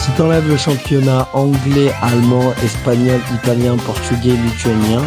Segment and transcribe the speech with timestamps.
[0.00, 5.02] Si t'enlèves le championnat anglais, allemand, espagnol, italien, portugais, lituanien,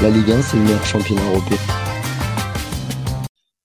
[0.00, 1.58] la Ligue 1 c'est le meilleur championnat européen.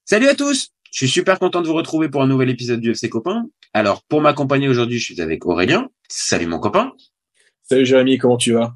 [0.06, 2.90] Salut à tous Je suis super content de vous retrouver pour un nouvel épisode du
[2.90, 3.44] FC Copain.
[3.76, 5.88] Alors, pour m'accompagner aujourd'hui, je suis avec Aurélien.
[6.10, 6.94] Salut mon copain.
[7.62, 8.74] Salut Jérémy, comment tu vas?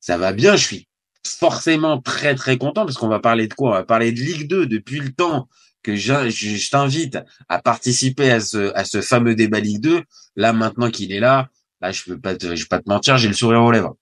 [0.00, 0.88] Ça va bien, je suis
[1.26, 3.68] forcément très très content parce qu'on va parler de quoi?
[3.68, 5.50] On va parler de Ligue 2 depuis le temps
[5.84, 10.02] que je, je t'invite à participer à ce, à ce fameux débat Ligue 2.
[10.34, 11.48] Là, maintenant qu'il est là,
[11.80, 13.96] là, je peux pas te, je vais pas te mentir, j'ai le sourire aux lèvres.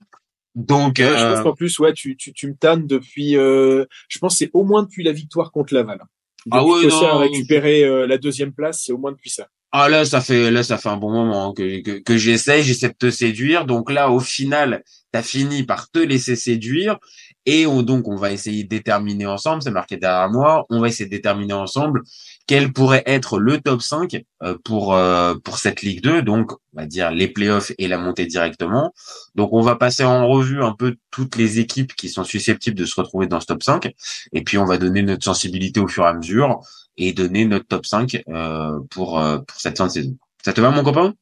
[0.54, 4.18] Donc, je pense euh, qu'en plus, ouais, tu, tu, tu me tannes depuis, euh, je
[4.18, 5.98] pense c'est au moins depuis la victoire contre Laval.
[6.44, 9.48] Depuis ah ouais, non, a récupéré euh, la deuxième place, c'est au moins depuis ça.
[9.70, 12.62] Ah là, ça fait là, ça fait un bon moment hein, que, que, que j'essaie,
[12.62, 13.64] j'essaie de te séduire.
[13.64, 16.98] Donc là, au final, t'as fini par te laisser séduire
[17.44, 20.88] et on, donc, on va essayer de déterminer ensemble, c'est marqué derrière moi, on va
[20.88, 22.02] essayer de déterminer ensemble
[22.46, 26.80] quel pourrait être le top 5 euh, pour euh, pour cette Ligue 2, donc on
[26.80, 28.92] va dire les playoffs et la montée directement.
[29.34, 32.84] Donc on va passer en revue un peu toutes les équipes qui sont susceptibles de
[32.84, 33.92] se retrouver dans ce top 5,
[34.32, 36.60] et puis on va donner notre sensibilité au fur et à mesure
[36.96, 40.16] et donner notre top 5 euh, pour, pour cette fin de saison.
[40.44, 41.14] Ça te va mon copain?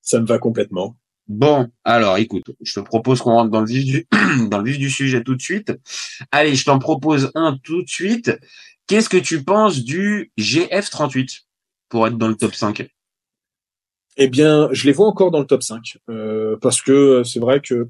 [0.00, 0.96] Ça me va complètement.
[1.28, 5.42] Bon, alors écoute, je te propose qu'on rentre dans le vif du sujet tout de
[5.42, 5.72] suite.
[6.30, 8.32] Allez, je t'en propose un tout de suite.
[8.86, 11.42] Qu'est-ce que tu penses du GF38
[11.88, 12.88] pour être dans le top 5
[14.16, 17.60] Eh bien, je les vois encore dans le top 5 euh, parce que c'est vrai
[17.60, 17.88] que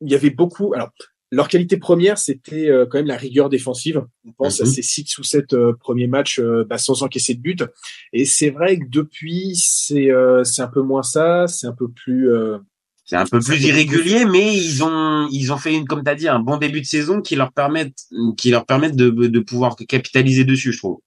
[0.00, 0.72] il y avait beaucoup.
[0.74, 0.90] Alors,
[1.30, 4.02] leur qualité première, c'était euh, quand même la rigueur défensive.
[4.26, 4.70] On pense à Mhm.
[4.70, 7.64] ces six ou sept euh, premiers matchs euh, bah, sans encaisser de but.
[8.12, 11.46] Et c'est vrai que depuis, c'est euh, c'est un peu moins ça.
[11.46, 12.30] C'est un peu plus.
[12.30, 12.58] euh,
[13.04, 16.28] C'est un peu plus irrégulier, mais ils ont ils ont fait une comme t'as dit
[16.28, 18.04] un bon début de saison qui leur permettent
[18.36, 20.98] qui leur permettent de de pouvoir capitaliser dessus, je trouve.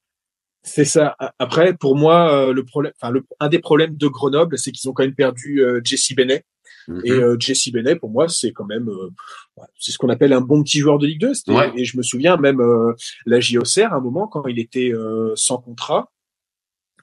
[0.64, 1.16] C'est ça.
[1.40, 4.94] Après, pour moi, le problème, enfin, le, un des problèmes de Grenoble, c'est qu'ils ont
[4.94, 6.14] quand même perdu euh, Jesse
[6.88, 7.00] Benet.
[7.00, 7.06] Mhm.
[7.06, 9.10] Et euh, Jesse Benet, pour moi, c'est quand même, euh,
[9.80, 11.34] c'est ce qu'on appelle un bon petit joueur de Ligue 2.
[11.34, 11.72] C'était- Ouais.
[11.76, 12.94] Et je me souviens même euh,
[13.26, 16.12] la JOCR, à un moment, quand il était euh, sans contrat,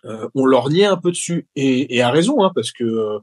[0.04, 1.46] euh, on lorgnait un peu dessus.
[1.56, 3.18] Et, et à raison, hein, parce que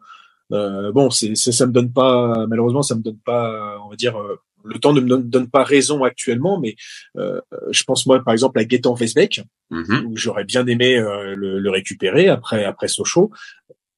[0.50, 4.18] bon, c'est, c'est- ça me donne pas, malheureusement, ça me donne pas, on va dire,
[4.20, 4.36] euh,
[4.68, 6.76] le temps ne me donne, pas raison actuellement, mais
[7.18, 7.40] euh,
[7.70, 10.06] je pense moi, par exemple, à Gaetan Vesbeck Mhm.
[10.08, 13.32] où j'aurais bien aimé euh, le, le récupérer après après Sochaux.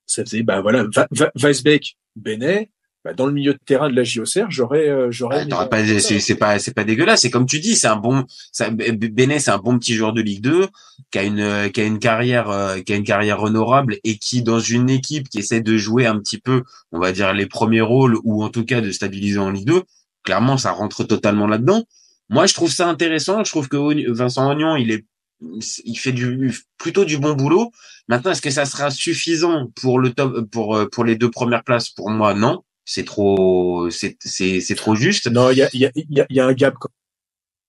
[0.08, 0.86] Ça faisait bah voilà
[1.36, 2.70] Weisbeck, Benet,
[3.08, 6.36] bah, dans le milieu de terrain de la JOCR, j'aurais euh, j'aurais Ah, pas, c'est
[6.36, 7.22] pas, c'est pas dégueulasse.
[7.22, 8.26] C'est comme tu dis, c'est un bon,
[8.60, 10.68] Benet, c'est un bon petit joueur de Ligue 2
[11.12, 14.18] qui a une, euh, qui a une carrière, euh, qui a une carrière honorable et
[14.18, 17.46] qui, dans une équipe qui essaie de jouer un petit peu, on va dire les
[17.46, 19.84] premiers rôles ou en tout cas de stabiliser en Ligue 2,
[20.24, 21.86] clairement, ça rentre totalement là-dedans.
[22.30, 23.42] Moi, je trouve ça intéressant.
[23.46, 25.06] Je trouve que Vincent Ognon, il est,
[25.42, 27.72] il fait du, plutôt du bon boulot.
[28.08, 31.64] Maintenant, est-ce que ça sera suffisant pour le top, pour, euh, pour les deux premières
[31.64, 31.90] places?
[31.90, 32.64] Pour moi, non.
[32.90, 35.28] C'est trop, c'est, c'est, c'est trop juste.
[35.30, 36.74] Non, il y a il y a il y y a un gap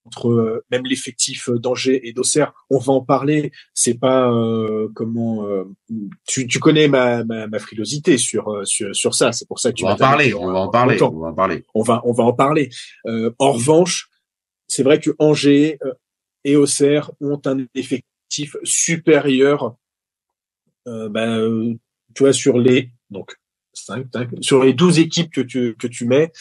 [0.04, 2.52] entre euh, même l'effectif euh, d'Angers et d'Auxerre.
[2.70, 3.50] On va en parler.
[3.74, 5.64] C'est pas euh, comment euh,
[6.26, 9.32] tu, tu connais ma, ma, ma frilosité sur sur sur ça.
[9.32, 11.14] C'est pour ça que tu On va en parler, on va en parler, longtemps.
[11.14, 11.64] on va en parler.
[11.74, 12.70] on va on va en parler.
[13.06, 14.08] Euh, en revanche,
[14.68, 15.92] c'est vrai que Angers euh,
[16.48, 19.76] et Auxerre ont un effectif supérieur.
[20.86, 21.74] Euh, ben, euh,
[22.14, 23.36] tu vois sur les donc
[23.74, 26.32] cinq, cinq- sur les 12 équipes que tu que tu mets,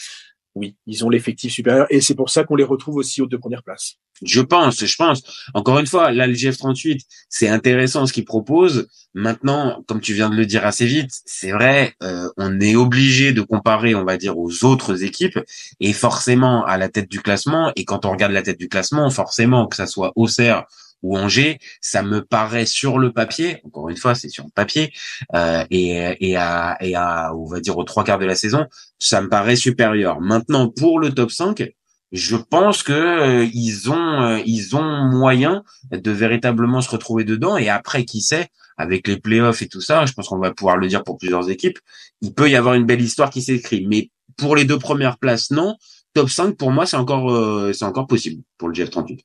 [0.58, 3.38] oui, ils ont l'effectif supérieur et c'est pour ça qu'on les retrouve aussi aux deux
[3.38, 3.96] premières places.
[4.22, 5.22] Je pense, je pense.
[5.54, 8.88] Encore une fois, là, le GF38, c'est intéressant ce qu'il propose.
[9.14, 13.32] Maintenant, comme tu viens de le dire assez vite, c'est vrai, euh, on est obligé
[13.32, 15.38] de comparer, on va dire, aux autres équipes
[15.80, 17.72] et forcément à la tête du classement.
[17.76, 20.66] Et quand on regarde la tête du classement, forcément, que ça soit Auxerre
[21.02, 24.92] ou Angers, ça me paraît sur le papier, encore une fois, c'est sur le papier,
[25.34, 28.66] euh, et, et, à, et à, on va dire, aux trois quarts de la saison,
[28.98, 30.20] ça me paraît supérieur.
[30.20, 31.70] Maintenant, pour le top 5,
[32.12, 37.56] je pense que euh, ils ont euh, ils ont moyen de véritablement se retrouver dedans
[37.56, 40.78] et après qui sait avec les playoffs et tout ça je pense qu'on va pouvoir
[40.78, 41.78] le dire pour plusieurs équipes
[42.22, 43.86] il peut y avoir une belle histoire qui s'écrit.
[43.86, 45.76] Mais pour les deux premières places non.
[46.14, 49.20] Top 5 pour moi c'est encore euh, c'est encore possible pour le GF38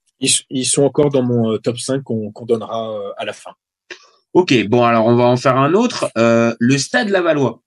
[0.49, 3.51] Ils, sont encore dans mon euh, top 5 qu'on donnera euh, à la fin.
[4.33, 7.61] ok bon alors on va en faire un autre Euh, le stade Lavallois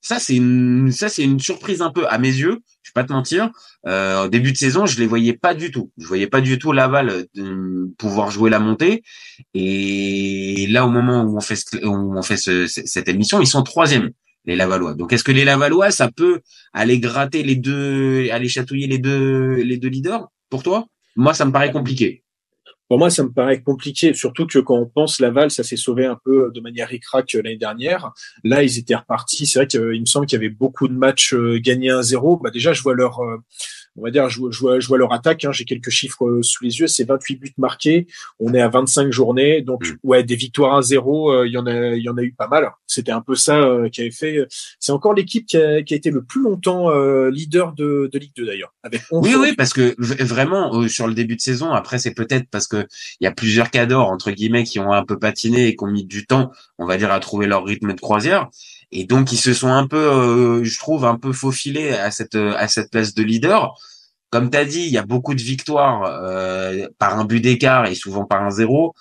[0.00, 2.60] Ça, c'est une, une surprise un peu à mes yeux.
[2.82, 3.50] Je vais pas te mentir.
[3.86, 5.90] Euh, au début de saison, je les voyais pas du tout.
[5.98, 7.26] Je voyais pas du tout Laval
[7.98, 9.02] pouvoir jouer la montée.
[9.54, 14.10] Et là, au moment où on fait, où on fait cette émission, ils sont troisième
[14.46, 14.94] les Lavallois.
[14.94, 16.40] Donc, est-ce que les Lavallois, ça peut
[16.72, 20.86] aller gratter les deux, aller chatouiller les deux, les deux leaders pour toi?
[21.16, 22.22] Moi, ça me paraît compliqué.
[22.88, 26.06] Pour moi, ça me paraît compliqué, surtout que quand on pense Laval, ça s'est sauvé
[26.06, 28.12] un peu de manière ricrac euh, l'année dernière.
[28.44, 29.46] Là, ils étaient repartis.
[29.46, 32.40] C'est vrai qu'il me semble qu'il y avait beaucoup de matchs euh, gagnés 1-0.
[32.42, 33.38] Bah déjà, je vois leur, euh,
[33.96, 35.44] on va dire, je, vois, je vois leur attaque.
[35.44, 36.86] Hein, J'ai quelques chiffres euh, sous les yeux.
[36.86, 38.06] C'est 28 buts marqués.
[38.40, 39.62] On est à 25 journées.
[39.62, 39.96] Donc, mm.
[40.02, 42.48] ouais, des victoires 1-0, euh, il y en a, il y en a eu pas
[42.48, 42.70] mal.
[42.86, 44.46] C'était un peu ça euh, qui avait fait.
[44.80, 46.90] C'est encore l'équipe qui a, qui a été le plus longtemps
[47.28, 48.74] leader de, de Ligue 2 d'ailleurs.
[48.82, 51.72] Avec oui, oui, parce que vraiment sur le début de saison.
[51.72, 52.86] Après, c'est peut-être parce que
[53.20, 55.90] il y a plusieurs cadors entre guillemets qui ont un peu patiné et qui ont
[55.90, 58.48] mis du temps, on va dire, à trouver leur rythme de croisière.
[58.92, 62.36] Et donc ils se sont un peu, euh, je trouve, un peu faufilés à cette
[62.36, 63.74] à cette place de leader.
[64.30, 67.86] Comme tu as dit, il y a beaucoup de victoires euh, par un but d'écart
[67.86, 68.94] et souvent par un zéro.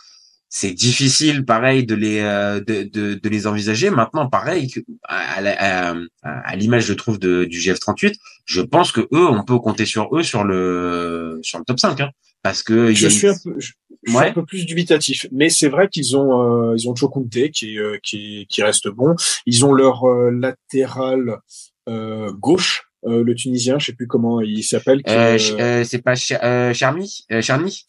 [0.49, 3.89] C'est difficile, pareil, de les euh, de, de, de, les envisager.
[3.89, 4.71] Maintenant, pareil,
[5.03, 5.41] à,
[5.91, 8.15] à, à l'image, je trouve, de, du GF38,
[8.45, 11.99] je pense que eux, on peut compter sur eux sur le sur le top 5,
[12.01, 12.11] hein,
[12.45, 13.71] parce que je suis un peu, je
[14.05, 17.09] suis un peu plus dubitatif, mais c'est vrai qu'ils ont euh, ils ont Joe
[17.51, 19.15] qui euh, qui qui reste bon.
[19.47, 21.39] Ils ont leur euh, latéral
[21.89, 25.01] euh, gauche, le Tunisien, je sais plus comment il s'appelle.
[25.07, 27.83] c'est pas Charmy, Charmy.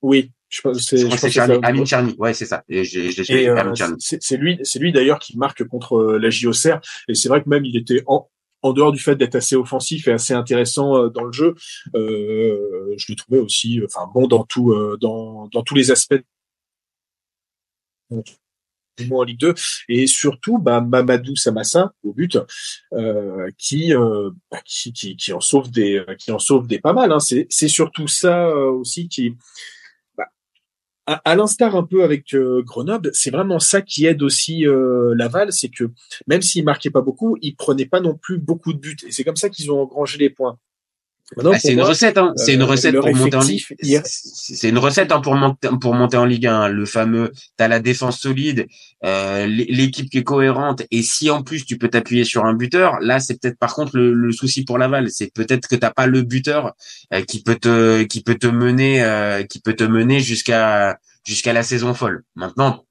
[0.00, 2.14] Oui, je pense c'est Charmy, Amine Charmy.
[2.18, 2.62] Ouais, c'est ça.
[2.68, 6.78] C'est lui, c'est lui d'ailleurs qui marque contre la JOCR.
[7.08, 8.28] Et c'est vrai que même il était en,
[8.62, 11.54] en dehors du fait d'être assez offensif et assez intéressant euh, dans le jeu,
[11.94, 16.20] euh, je le trouvais aussi, enfin bon dans tout, euh, dans, dans tous les aspects
[19.10, 19.54] en Ligue 2
[19.88, 22.38] et surtout bah, Mamadou Samassa au but
[22.94, 26.92] euh, qui, euh, bah, qui, qui qui en sauve des qui en sauve des pas
[26.92, 27.20] mal hein.
[27.20, 29.36] c'est c'est surtout ça aussi qui
[31.08, 35.52] à, l'instar un peu avec euh, Grenoble, c'est vraiment ça qui aide aussi euh, Laval,
[35.52, 35.84] c'est que
[36.26, 38.96] même s'ils marquaient pas beaucoup, ils prenaient pas non plus beaucoup de buts.
[39.06, 40.58] Et c'est comme ça qu'ils ont engrangé les points.
[41.36, 42.32] Ah, c'est une, recette, hein.
[42.36, 43.62] c'est une recette pour monter en Ligue.
[44.04, 46.68] C'est une recette hein, pour monter pour monter en Ligue 1.
[46.68, 48.66] Le fameux, t'as la défense solide,
[49.04, 52.98] euh, l'équipe qui est cohérente, et si en plus tu peux t'appuyer sur un buteur,
[53.00, 56.22] là c'est peut-être par contre le, souci pour Laval, c'est peut-être que t'as pas le
[56.22, 56.72] buteur
[57.12, 61.52] euh, qui peut te qui peut te mener euh, qui peut te mener jusqu'à jusqu'à
[61.52, 62.24] la saison folle.
[62.36, 62.86] Maintenant,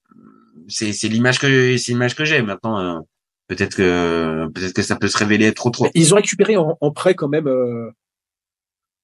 [0.68, 2.44] c'est c'est l'image que c'est l'image que j'ai.
[2.44, 3.04] Maintenant,
[3.48, 5.90] peut-être que peut-être que ça peut se révéler trop trop.
[5.96, 7.50] Ils ont récupéré en, en prêt quand même.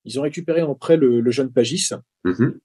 [0.06, 1.90] Ils ont récupéré en prêt le, jeune Pagis.
[2.24, 2.60] Mhm.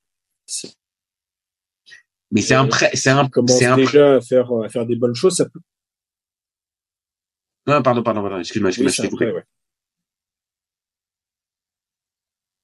[2.31, 5.37] Mais c'est un prêt, c'est un, un déjà à faire, à faire des bonnes choses.
[5.37, 5.61] Ça peut...
[7.67, 8.39] Non, pardon, pardon, pardon.
[8.39, 9.45] Excuse-moi, excuse-moi, oui, ouais.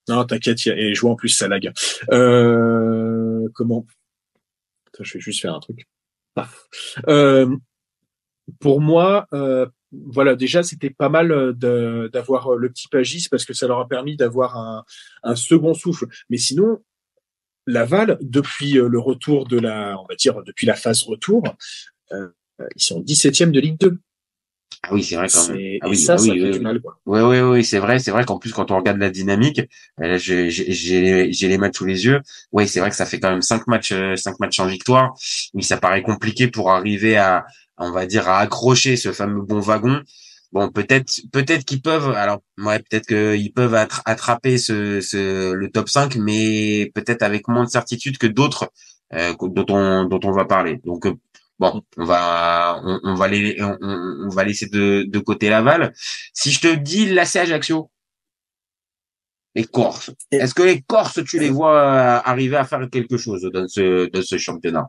[0.09, 1.73] Non, t'inquiète, et je vois en plus ça lag.
[2.11, 3.87] Euh, comment
[4.88, 5.88] Attends, Je vais juste faire un truc.
[7.09, 7.56] Euh,
[8.61, 9.67] pour moi, euh,
[10.06, 13.81] voilà, déjà c'était pas mal euh, d'avoir euh, le petit Pagis parce que ça leur
[13.81, 14.85] a permis d'avoir un,
[15.23, 16.06] un, second souffle.
[16.31, 16.81] Mais sinon,
[17.67, 21.43] Laval, depuis euh, le retour de la, on va dire depuis la phase retour,
[22.12, 22.29] euh,
[22.76, 23.99] ils sont 17e de Ligue 2.
[24.82, 25.79] Ah oui, c'est vrai quand même.
[25.81, 26.80] Ah oui, ça, ah oui, ça oui, fait du mal.
[26.80, 26.99] Quoi.
[27.07, 29.62] Oui, oui, oui, c'est vrai, c'est vrai qu'en plus quand on regarde la dynamique,
[30.16, 32.21] j'ai j'ai les matchs sous les yeux.
[32.52, 35.14] Oui, c'est vrai que ça fait quand même cinq matchs, cinq matchs en victoire.
[35.54, 37.47] Oui, ça paraît compliqué pour arriver à
[37.78, 40.02] on va dire, à accrocher ce fameux bon wagon.
[40.52, 45.88] Bon, peut-être, peut-être qu'ils peuvent, alors, ouais, peut-être qu'ils peuvent attraper ce, ce, le top
[45.88, 48.71] 5, mais peut-être avec moins de certitude que d'autres
[49.14, 50.81] euh, dont on, dont on va parler.
[50.85, 51.14] Donc, euh,
[51.59, 55.93] bon, on va, on, va les, on, va laisser de, de côté Laval.
[56.33, 57.90] Si je te dis l'AC Ajaccio,
[59.57, 63.49] les Corses, est-ce que les Corses, tu les vois euh, arriver à faire quelque chose
[63.52, 64.87] dans ce, dans ce championnat?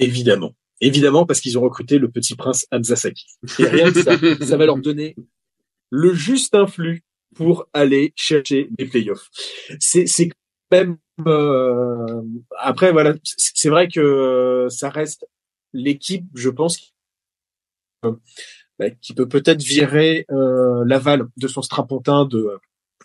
[0.00, 0.56] Évidemment.
[0.80, 3.26] Évidemment, parce qu'ils ont recruté le petit prince Hamzasaki.
[3.58, 4.16] Et rien que ça,
[4.46, 5.14] ça va leur donner
[5.90, 7.04] le juste influx
[7.34, 9.28] pour aller chercher des playoffs.
[9.78, 10.30] C'est, c'est
[10.72, 12.22] même euh,
[12.58, 15.26] après voilà, c'est vrai que ça reste
[15.72, 16.94] l'équipe, je pense,
[18.02, 22.58] bah, qui peut peut-être virer euh, Laval de son strapontin de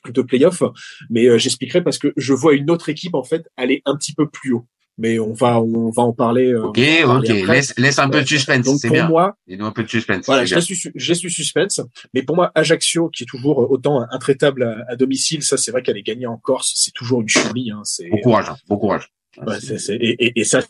[0.09, 0.61] de playoff,
[1.09, 4.13] mais euh, j'expliquerai parce que je vois une autre équipe en fait aller un petit
[4.13, 6.51] peu plus haut mais on va on va en parler.
[6.51, 7.27] Euh, ok, ok.
[7.47, 8.67] Laisse, laisse un peu de suspense.
[8.79, 9.07] c'est bien.
[9.07, 10.25] moi, il un peu de suspense.
[10.25, 11.81] Voilà, je suis, je suis suspense.
[12.13, 15.97] Mais pour moi, Ajaccio, qui est toujours autant intraitable à, domicile, ça c'est vrai qu'elle
[15.97, 17.71] est gagnée en Corse, c'est toujours une chourie.
[17.71, 19.11] Hein, bon courage, bon courage.
[19.45, 20.61] Ouais, c'est, c'est, et, et, et ça,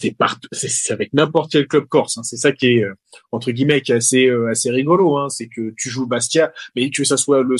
[0.00, 2.18] c'est partout, c'est, avec n'importe quel club corse.
[2.18, 2.22] Hein.
[2.24, 2.92] C'est ça qui est euh,
[3.30, 5.16] entre guillemets qui est assez euh, assez rigolo.
[5.16, 5.28] Hein.
[5.28, 7.54] C'est que tu joues Bastia, mais que ça soit le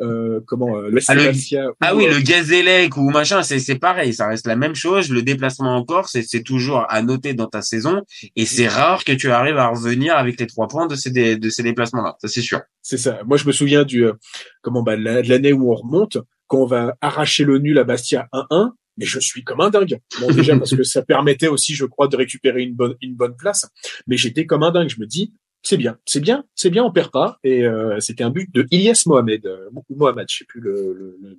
[0.00, 1.68] euh, comment euh, le Ah, le- Bastia.
[1.70, 4.74] ou, Ah oui, euh, le Gazélec ou machin, c'est c'est pareil, ça reste la même
[4.74, 5.10] chose.
[5.10, 8.02] Le déplacement en Corse, c'est toujours à noter dans ta saison,
[8.34, 11.36] et c'est rare que tu arrives à revenir avec les trois points de ces dé-
[11.36, 12.16] de ces déplacements-là.
[12.20, 12.60] Ça c'est sûr.
[12.82, 13.20] C'est ça.
[13.26, 14.12] Moi, je me souviens du euh,
[14.60, 18.28] comment bah, de l'année où on remonte, quand on va arracher le nul à Bastia
[18.32, 18.70] 1-1.
[18.96, 19.98] Mais je suis comme un dingue.
[20.20, 23.36] Bon, déjà parce que ça permettait aussi, je crois, de récupérer une bonne une bonne
[23.36, 23.68] place.
[24.06, 24.88] Mais j'étais comme un dingue.
[24.88, 25.32] Je me dis,
[25.62, 27.38] c'est bien, c'est bien, c'est bien, on perd pas.
[27.42, 30.72] Et euh, c'était un but de Ilyas Mohamed, euh, ou Mohamed, je sais plus le.
[30.72, 31.38] le, le-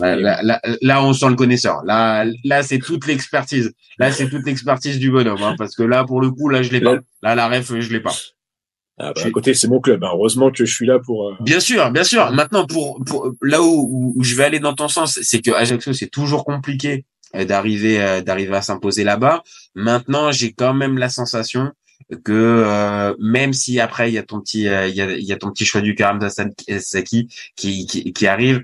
[0.00, 1.82] Là, là, là, là, on sent le connaisseur.
[1.84, 3.72] Là, là, c'est toute l'expertise.
[3.98, 6.70] Là, c'est toute l'expertise du bonhomme, hein, parce que là, pour le coup, là, je
[6.70, 7.00] l'ai pas.
[7.22, 8.14] Là, la ref, je l'ai pas.
[9.02, 10.04] Ah, bah, à côté, c'est mon club.
[10.04, 10.10] hein.
[10.12, 11.28] Heureusement que je suis là pour.
[11.30, 12.30] euh, Bien sûr, bien sûr.
[12.32, 15.92] Maintenant, pour, pour là où, où- je vais aller dans ton sens, c'est que Ajaccio,
[15.92, 17.04] c'est toujours compliqué
[17.34, 19.42] euh, d'arriver euh, d'arriver à s'imposer là-bas.
[19.74, 21.70] Maintenant, j'ai quand même la sensation
[22.24, 25.24] que euh, même si après il y a ton petit euh, il y a, il
[25.24, 26.18] y a ton petit choix du Karam
[26.78, 28.62] Saki qui, qui qui arrive,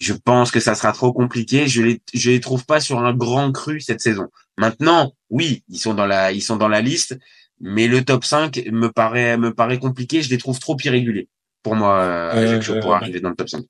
[0.00, 1.66] je pense que ça sera trop compliqué.
[1.68, 4.26] Je les je les trouve pas sur un grand cru cette saison.
[4.56, 7.16] Maintenant, oui, ils sont dans la ils sont dans la liste,
[7.60, 10.22] mais le top 5 me paraît me paraît compliqué.
[10.22, 11.28] Je les trouve trop irréguliers
[11.62, 12.30] pour moi euh,
[12.76, 13.64] Euh, pour arriver dans le top 5.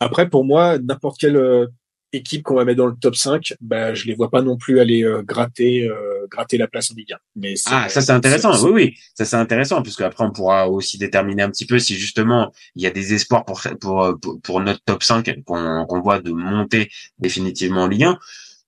[0.00, 1.66] Après, pour moi, n'importe quelle euh,
[2.12, 4.78] équipe qu'on va mettre dans le top 5, bah, je les vois pas non plus
[4.78, 7.16] aller euh, gratter, euh, gratter la place en Ligue 1.
[7.36, 8.52] Mais c'est- Ah, ça c'est intéressant.
[8.64, 11.96] Oui, oui, ça c'est intéressant puisque après on pourra aussi déterminer un petit peu si
[11.96, 16.00] justement il y a des espoirs pour pour pour, pour notre top 5 qu'on qu'on
[16.02, 18.18] voit de monter définitivement en Ligue 1.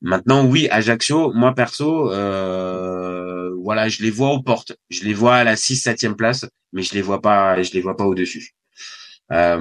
[0.03, 4.77] Maintenant, oui, Ajaccio, moi perso, euh, voilà, je les vois aux portes.
[4.91, 7.81] Je les vois à la 6 7 place, mais je les vois pas, je les
[7.81, 8.55] vois pas au-dessus.
[9.33, 9.59] Euh,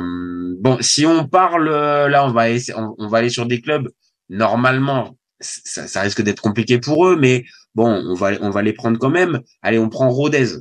[0.59, 3.89] bon, si on parle là, on va aller sur des clubs.
[4.29, 9.41] Normalement, ça, risque d'être compliqué pour eux, mais bon, on va les prendre quand même.
[9.61, 10.57] Allez, on prend Rodez.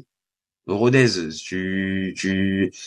[0.66, 1.08] Rodez,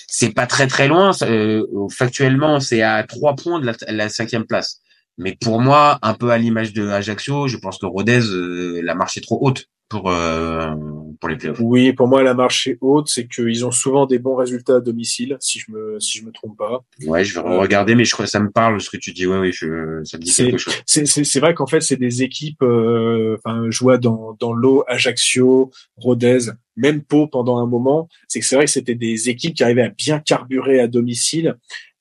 [0.07, 1.11] c'est pas très très loin.
[1.23, 4.81] euh, factuellement, c'est à trois points de la, la cinquième place.
[5.17, 8.93] Mais pour moi, un peu à l'image de Ajaccio, je pense que Rodez, euh, la
[8.95, 10.75] marche est trop haute pour euh,
[11.19, 11.59] pour les playoffs.
[11.61, 14.79] Oui, pour moi, la marche est haute, c'est qu'ils ont souvent des bons résultats à
[14.79, 16.83] domicile, si je me, si je me trompe pas.
[17.05, 19.11] Ouais, je vais Euh, regarder, mais je crois que ça me parle ce que tu
[19.13, 19.25] dis.
[19.25, 20.75] Ouais, oui, je, ça me dit quelque chose.
[20.85, 24.53] C'est, c'est, c'est vrai qu'en fait, c'est des équipes, euh, enfin, je vois dans, dans
[24.53, 28.07] l'eau, Ajaccio, Rodez, même Pau pendant un moment.
[28.27, 31.55] C'est que c'est vrai que c'était des équipes qui arrivaient à bien carburer à domicile.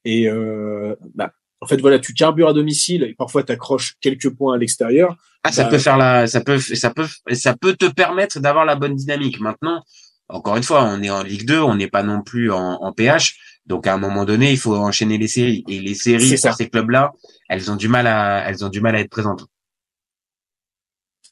[0.04, 1.32] Et, euh, bah,
[1.66, 5.16] en fait, voilà, tu carbures à domicile et parfois tu accroches quelques points à l'extérieur.
[5.42, 8.64] Ah, ça Bah, peut faire la, ça peut, ça peut, ça peut te permettre d'avoir
[8.64, 9.40] la bonne dynamique.
[9.40, 9.82] Maintenant,
[10.28, 12.92] encore une fois, on est en Ligue 2, on n'est pas non plus en, en
[12.92, 13.36] PH.
[13.66, 15.64] Donc, à un moment donné, il faut enchaîner les séries.
[15.68, 16.50] Et les séries C'est ça.
[16.50, 17.12] pour ces clubs-là,
[17.48, 19.44] elles ont du mal à, elles ont du mal à être présentes.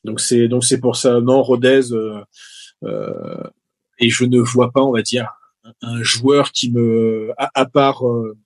[0.04, 2.20] Donc c'est donc c'est pour ça non Rodez euh,
[2.82, 3.42] euh,
[3.98, 5.30] et je ne vois pas on va dire
[5.64, 8.36] un, un joueur qui me à, à part euh,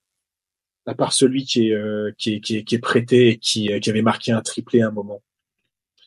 [0.89, 3.71] à part celui qui est, euh, qui est qui est qui est prêté et qui
[3.73, 5.23] euh, qui avait marqué un triplé à un moment.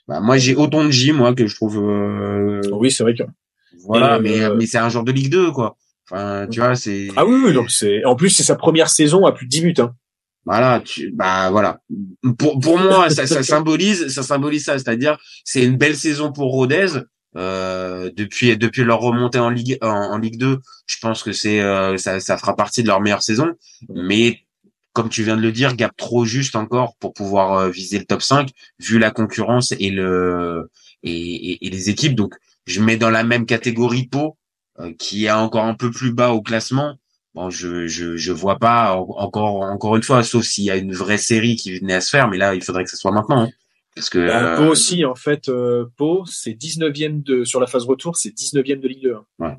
[0.07, 3.23] Bah, moi, j'ai autant de J, moi, que je trouve, euh, Oui c'est vrai que
[3.85, 5.77] voilà, Et, mais, euh, mais c'est un genre de Ligue 2, quoi.
[6.09, 9.25] Enfin, tu vois, c'est, ah oui oui donc c'est en plus c'est sa première saison
[9.25, 9.93] à plus de 10 buts hein.
[10.43, 11.79] Voilà, tu, bah voilà.
[12.39, 16.51] Pour pour moi, ça, ça symbolise, ça symbolise ça, c'est-à-dire c'est une belle saison pour
[16.51, 16.87] Rodez.
[17.37, 21.61] Euh, depuis depuis leur remontée en Ligue en, en Ligue 2, je pense que c'est
[21.61, 23.53] euh, ça, ça fera partie de leur meilleure saison.
[23.93, 24.41] Mais
[24.93, 28.05] comme tu viens de le dire, gap trop juste encore pour pouvoir euh, viser le
[28.05, 30.69] top 5 vu la concurrence et le
[31.03, 31.11] et,
[31.53, 32.15] et, et les équipes.
[32.15, 34.37] Donc je mets dans la même catégorie Pau
[34.79, 36.95] euh, qui est encore un peu plus bas au classement.
[37.33, 40.75] Bon, je je je vois pas en- encore encore une fois, sauf s'il y a
[40.75, 43.11] une vraie série qui venait à se faire, mais là il faudrait que ce soit
[43.11, 43.49] maintenant, hein.
[43.95, 47.67] parce que Bah, euh, Pau aussi en fait euh, Pau c'est 19e de sur la
[47.67, 49.15] phase retour c'est 19e de Ligue 2.
[49.39, 49.55] hein.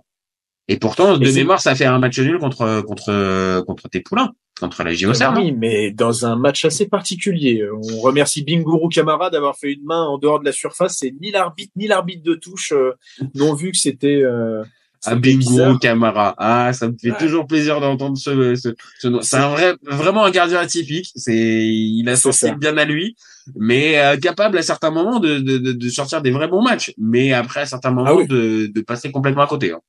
[0.69, 4.31] Et pourtant de Et mémoire ça fait un match nul contre contre contre tes poulains,
[4.61, 5.35] contre la JOCR.
[5.37, 7.64] Oui, mais dans un match assez particulier.
[7.95, 10.97] On remercie Binguru Kamara d'avoir fait une main en dehors de la surface.
[11.00, 12.92] C'est ni l'arbitre ni l'arbitre de touche euh,
[13.35, 14.23] n'ont vu que c'était.
[14.23, 14.62] Euh,
[15.04, 15.81] Ah, bizarre.
[15.81, 16.33] Camara.
[16.38, 18.69] Ah, ça me fait toujours plaisir d'entendre ce, ce,
[19.00, 19.21] ce nom.
[19.21, 21.11] C'est un vrai, vraiment un gardien atypique.
[21.16, 23.16] C'est, il a son style bien à lui,
[23.57, 26.92] mais euh, capable à certains moments de, de, de, de sortir des vrais bons matchs.
[26.99, 28.28] Mais après, à certains moments, Ah oui.
[28.28, 29.73] de, de passer complètement à côté.
[29.73, 29.81] hein.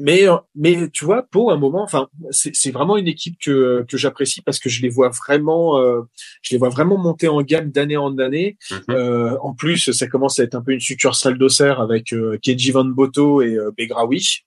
[0.00, 3.84] Mais euh, mais tu vois, Pau, à un moment, enfin, c'est vraiment une équipe que
[3.88, 6.02] que j'apprécie parce que je les vois vraiment, euh,
[6.42, 8.56] je les vois vraiment monter en gamme d'année en année.
[8.70, 8.80] Mhm.
[8.90, 12.70] Euh, en plus, ça commence à être un peu une succursale d'Auxerre avec euh, Keji
[12.70, 14.44] Van Boto et euh, Begraoui.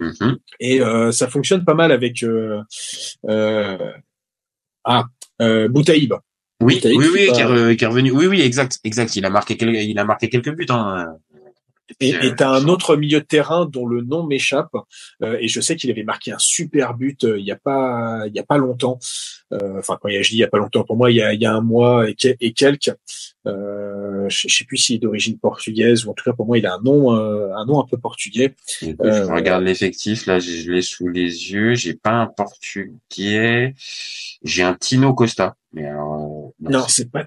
[0.00, 0.38] Mhm.
[0.60, 2.62] Et euh, ça fonctionne pas mal avec euh,
[3.28, 3.92] euh,
[4.84, 5.04] ah
[5.40, 6.14] euh, Boutaïb.
[6.62, 8.10] Oui, oui, oui, qui est, qui est, revenu.
[8.10, 9.16] Oui, oui, exact, exact.
[9.16, 10.66] Il a marqué, il a marqué quelques buts.
[10.68, 11.16] Hein.
[11.98, 14.74] Et euh, tu as un autre milieu de terrain dont le nom m'échappe
[15.22, 18.24] euh, et je sais qu'il avait marqué un super but euh, il y a pas
[18.26, 18.98] il y a pas longtemps.
[19.50, 21.40] enfin quand je dis il y a pas longtemps pour moi il y a, il
[21.40, 22.94] y a un mois et, et quelques.
[23.44, 26.66] je, je sais plus s'il est d'origine portugaise ou en tout cas pour moi il
[26.66, 28.54] a un nom un nom un peu portugais.
[28.80, 33.74] je regarde l'effectif là je, l'ai sous les yeux j'ai pas un portugais
[34.42, 37.24] j'ai un Tino Costa mais alors non, c'est pas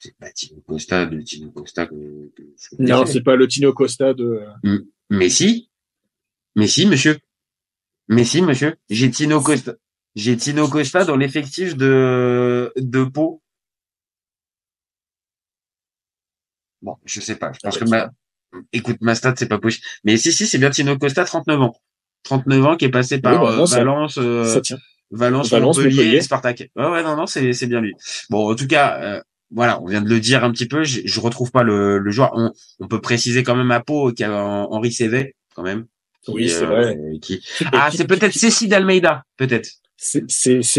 [0.00, 1.94] c'est pas Tino Costa de Tino Costa que,
[2.78, 4.42] non c'est pas le Tino Costa de
[5.10, 5.70] mais si
[6.56, 7.18] mais si monsieur?
[8.08, 8.74] Mais si monsieur?
[8.88, 9.74] J'ai Tino Costa
[10.16, 13.42] j'ai Tino Costa dans l'effectif de de Pau.
[16.82, 18.10] Bon je sais pas je pense que ma
[18.72, 19.86] écoute ma stat c'est pas possible.
[20.04, 21.76] Mais si si c'est bien Tino Costa 39 ans.
[22.24, 24.60] 39 ans qui est passé par bah, euh, Valence euh,
[25.10, 26.70] Valence, Valence Montpellier, Spartak.
[26.76, 27.94] Ouais, ouais, non, non, c'est, c'est bien lui.
[28.28, 30.84] Bon, en tout cas, euh, voilà, on vient de le dire un petit peu.
[30.84, 32.30] Je, je retrouve pas le, le joueur.
[32.34, 35.86] On, on, peut préciser quand même à Pau qu'il y a Henri Cévé quand même.
[36.28, 36.96] oui, c'est vrai.
[37.20, 37.42] Qui...
[37.72, 39.68] Ah, c'est peut-être Cécile Almeida, peut-être.
[39.96, 40.22] C'est,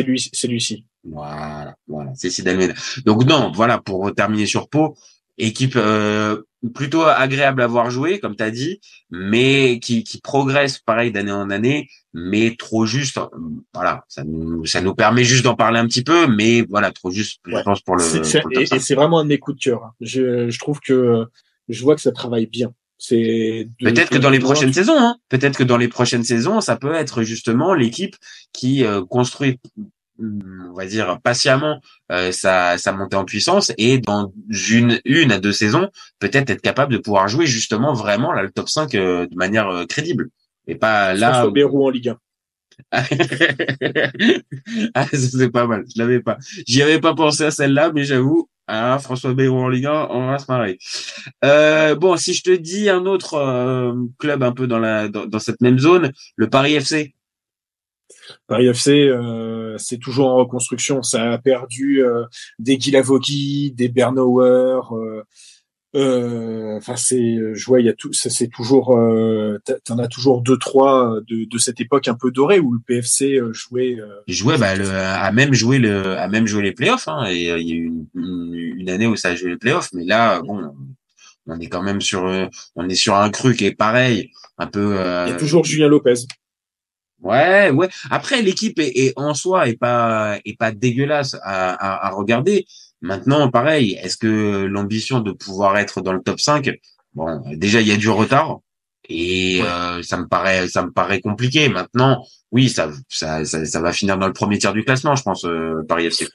[0.04, 0.86] lui, c'est lui-ci.
[1.04, 2.74] Voilà, voilà, Cécile Almeida.
[3.06, 4.96] Donc non, voilà, pour terminer sur Pau,
[5.38, 6.42] équipe euh,
[6.74, 11.32] plutôt agréable à voir jouer, comme tu as dit, mais qui, qui progresse pareil d'année
[11.32, 13.20] en année, mais trop juste.
[13.74, 17.12] Voilà, ça nous, ça nous permet juste d'en parler un petit peu, mais voilà, trop
[17.12, 18.03] juste, je pense, pour le.
[18.51, 19.84] et, c'est vraiment un de mes coups de cœur.
[19.84, 19.91] Hein.
[20.01, 21.25] Je, je trouve que
[21.68, 22.74] je vois que ça travaille bien.
[22.98, 26.75] C'est peut-être que dans les prochaines saisons, hein, peut-être que dans les prochaines saisons, ça
[26.75, 28.15] peut être justement l'équipe
[28.53, 29.60] qui euh, construit
[30.22, 35.40] on va dire patiemment euh, sa, sa montée en puissance et dans une une à
[35.40, 39.28] deux saisons peut-être être capable de pouvoir jouer justement vraiment là le top 5 euh,
[39.28, 40.30] de manière euh, crédible.
[40.68, 42.18] Et pas là François Bérou en Ligue 1
[44.96, 45.84] ah, c'est pas mal.
[45.94, 46.38] Je l'avais pas.
[46.66, 50.28] J'y avais pas pensé à celle-là mais j'avoue ah, François Bérou en Ligue 1 on
[50.28, 50.78] va se marrer.
[51.96, 55.62] Bon si je te dis un autre club un peu dans la dans, dans cette
[55.62, 57.13] même zone le Paris FC
[58.48, 61.03] Paris FC, euh, c'est toujours en reconstruction.
[61.03, 62.25] Ça a perdu euh,
[62.59, 64.81] des Guilavogui, des Bernauer.
[64.94, 65.24] Euh,
[65.94, 68.12] euh, enfin, c'est, je vois, il y a tout.
[68.14, 68.98] C'est toujours.
[69.86, 73.40] T'en as toujours deux, trois de, de, cette époque un peu dorée où le PFC
[73.51, 73.98] jouait.
[74.27, 77.07] il jouait, bah, le, a même joué le, a même joué les playoffs.
[77.07, 79.90] Hein, et il y a eu une, une, année où ça a joué les playoffs,
[79.94, 80.74] mais là, bon,
[81.46, 82.24] on est quand même sur,
[82.75, 84.96] on est sur un cru qui est pareil, un peu.
[84.96, 86.25] il y a toujours Julien Lopez.
[87.22, 87.90] Ouais, ouais.
[88.10, 92.66] Après, l'équipe est, en soi est pas est pas dégueulasse à, à, à regarder.
[93.01, 96.72] Maintenant, pareil, est-ce que l'ambition de pouvoir être dans le top 5,
[97.14, 98.60] bon, déjà il y a du retard
[99.10, 101.70] et euh, ça me paraît ça me paraît compliqué.
[101.70, 105.46] Maintenant, oui, ça ça, ça, va finir dans le premier tiers du classement, je pense,
[105.46, 106.27] euh, Paris FC.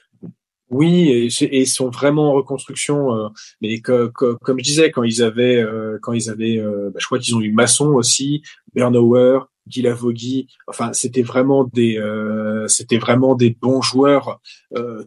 [0.69, 3.13] Oui, et, ils sont vraiment en reconstruction.
[3.15, 3.29] Euh,
[3.61, 4.11] mais comme
[4.57, 7.41] je disais, quand ils avaient, euh, quand ils avaient, euh, bah, je crois qu'ils ont
[7.41, 10.47] eu Masson aussi, Bernauer, Guy.
[10.67, 11.99] Enfin, c'était vraiment des,
[12.67, 14.39] c'était vraiment des bons joueurs.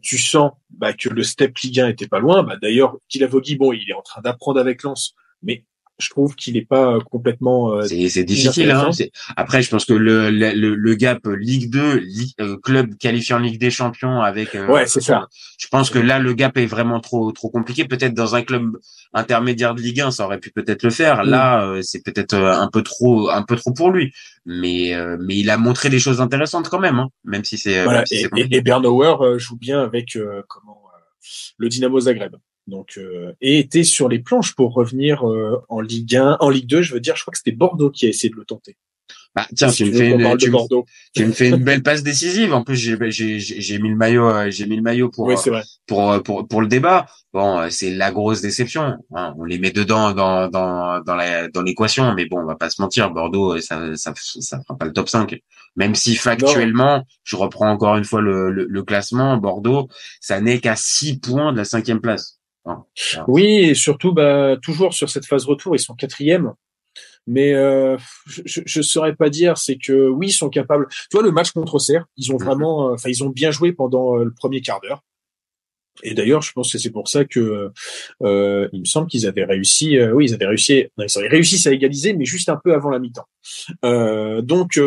[0.03, 2.43] tu sens bah, que le step Ligue 1 était pas loin.
[2.43, 5.65] Bah, D'ailleurs, Guy Lavogui, bon, il est en train d'apprendre avec Lens, mais
[6.01, 7.73] je trouve qu'il n'est pas euh, complètement.
[7.73, 8.71] Euh, c'est difficile.
[8.71, 8.91] Hein,
[9.37, 12.03] Après, je pense que le, le, le gap Ligue 2,
[12.41, 14.55] euh, club qualifié en Ligue des Champions avec.
[14.55, 15.29] ouais, c'est ça.
[15.59, 17.85] Je pense que là, le gap est vraiment trop trop compliqué.
[17.85, 18.79] Peut-être dans un club
[19.13, 21.25] intermédiaire de Ligue 1, ça aurait pu peut-être le faire.
[21.25, 21.29] Mm.
[21.29, 24.13] Là, c'est peut-être un peu trop un peu trop pour lui.
[24.47, 27.85] Mais mais il a montré des choses intéressantes quand même, hein, même si c'est.
[27.85, 28.05] Voilà.
[28.11, 30.81] et, et, Bernauer joue bien avec comment
[31.59, 32.37] le Dynamo Zagreb.
[32.67, 36.67] Donc, euh, et était sur les planches pour revenir euh, en Ligue 1, en Ligue
[36.67, 38.77] 2, je veux dire, je crois que c'était Bordeaux qui a essayé de le tenter.
[39.35, 42.53] Bah, tiens, tu, me fais une, tu, me fais une belle passe décisive.
[42.53, 45.33] En plus, j'ai, j'ai, j'ai mis le maillot, euh, j'ai mis le maillot pour,
[45.87, 47.07] pour, pour, pour, le débat.
[47.33, 48.97] Bon, c'est la grosse déception.
[49.15, 49.35] Hein.
[49.39, 52.71] On les met dedans dans, dans, dans la, dans l'équation, mais bon, on va pas
[52.71, 53.13] se mentir.
[53.13, 55.39] Bordeaux, ça, ça, ça fera pas le top 5.
[55.77, 59.89] Même si factuellement, je reprends encore une fois le, le, le classement, Bordeaux,
[60.21, 62.40] ça n'est qu'à 6 points de la cinquième place.
[63.27, 66.53] Oui, et surtout, bah, toujours sur cette phase retour, ils sont quatrième.
[67.27, 67.97] Mais euh,
[68.27, 70.87] je ne saurais pas dire, c'est que oui, ils sont capables.
[70.89, 72.45] Tu vois, le match contre Auxerre, ils ont mhm.
[72.45, 75.03] vraiment, euh, enfin, ils ont bien joué pendant euh, le premier quart d'heure.
[76.03, 77.71] Et d'ailleurs, je pense que c'est pour ça que
[78.23, 80.01] euh, il me semble qu'ils avaient réussi.
[80.01, 80.87] oui, ils avaient réussi.
[80.97, 83.27] Non, ils avaient réussi à égaliser, mais juste un peu avant la mi-temps.
[84.43, 84.81] donc,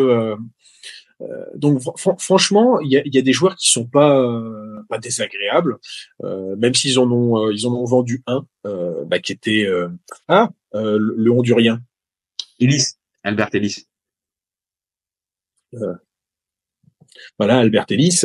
[1.24, 1.80] euh, donc
[2.18, 5.78] franchement, il y a, y a, des joueurs qui sont pas euh, pas désagréables,
[6.22, 9.66] euh, même s'ils en ont ils en ont vendu un bah, qui était
[10.28, 11.80] ah le, Hondurien.
[12.60, 13.86] Ellis, Albert Ellis.
[17.38, 18.22] voilà, Albert Ellis.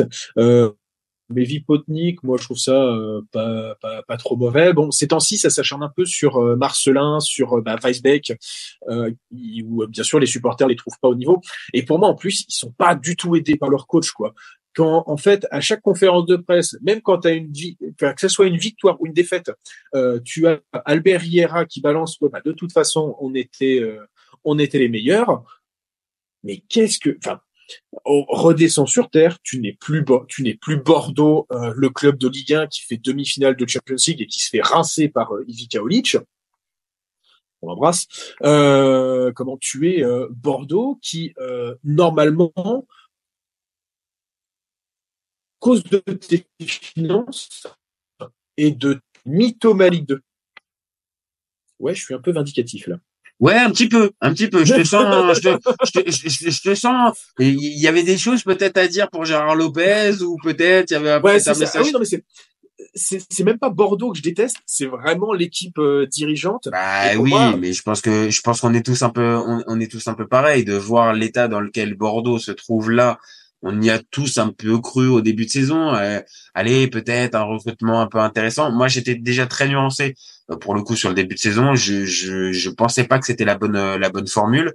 [1.32, 4.72] Mais Vipotnik, moi je trouve ça euh, pas, pas, pas trop mauvais.
[4.72, 8.32] Bon, ces temps-ci, ça s'acharne un peu sur euh, Marcelin, sur euh, bah, Weisbeck,
[8.88, 11.40] euh, où bien sûr les supporters les trouvent pas au niveau.
[11.72, 14.34] Et pour moi, en plus, ils sont pas du tout aidés par leur coach, quoi.
[14.74, 18.14] Quand en fait, à chaque conférence de presse, même quand tu as une vie, que
[18.18, 19.50] ce soit une victoire ou une défaite,
[20.24, 23.84] tu as Albert Riera qui balance, bah, de toute façon, on était,
[24.44, 25.42] on était les meilleurs.
[26.44, 27.40] Mais qu'est-ce que, enfin,
[28.04, 32.54] redescend sur terre, tu n'es plus tu n'es plus Bordeaux, euh, le club de Ligue
[32.54, 35.82] 1 qui fait demi-finale de Champions League et qui se fait rincer par euh, Ivica
[35.82, 36.16] Olic.
[37.62, 38.06] On l'embrasse.
[38.42, 41.34] Euh, comment tu es euh, Bordeaux qui
[41.84, 42.52] normalement
[45.58, 47.66] cause de tes finances
[48.56, 50.20] et de mythomanie 2.
[51.78, 52.96] Ouais, je suis un peu vindicatif là.
[53.40, 54.64] Ouais, un petit peu, un petit peu.
[54.64, 57.16] Je te sens, je te, je, je, je te sens.
[57.38, 60.96] Il y avait des choses peut-être à dire pour Gérard Lopez ou peut-être il y
[60.96, 61.70] avait un, ouais, un message.
[61.74, 62.24] Ah oui, non mais c'est
[62.94, 66.68] c'est même pas Bordeaux que je déteste, c'est vraiment l'équipe euh, dirigeante.
[66.70, 69.80] Bah oui, mais je pense que je pense qu'on est tous un peu on, on,
[69.80, 73.18] est tous un peu pareil de voir l'état dans lequel Bordeaux se trouve là
[73.62, 75.94] on y a tous un peu cru au début de saison.
[75.94, 76.20] Euh,
[76.54, 78.70] allez, peut-être un recrutement un peu intéressant.
[78.70, 80.14] Moi, j'étais déjà très nuancé
[80.50, 81.74] euh, pour le coup sur le début de saison.
[81.74, 84.72] Je je, je pensais pas que c'était la bonne euh, la bonne formule.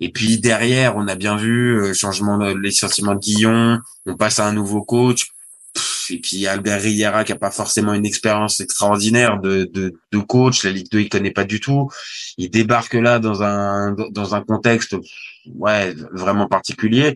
[0.00, 3.78] Et puis derrière, on a bien vu euh, changement de les sentiments de Guillon.
[4.06, 5.26] On passe à un nouveau coach.
[6.10, 10.62] Et puis Albert Riera qui a pas forcément une expérience extraordinaire de, de, de coach,
[10.64, 11.90] la Ligue 2 il connaît pas du tout.
[12.38, 14.96] Il débarque là dans un dans un contexte
[15.54, 17.14] ouais vraiment particulier.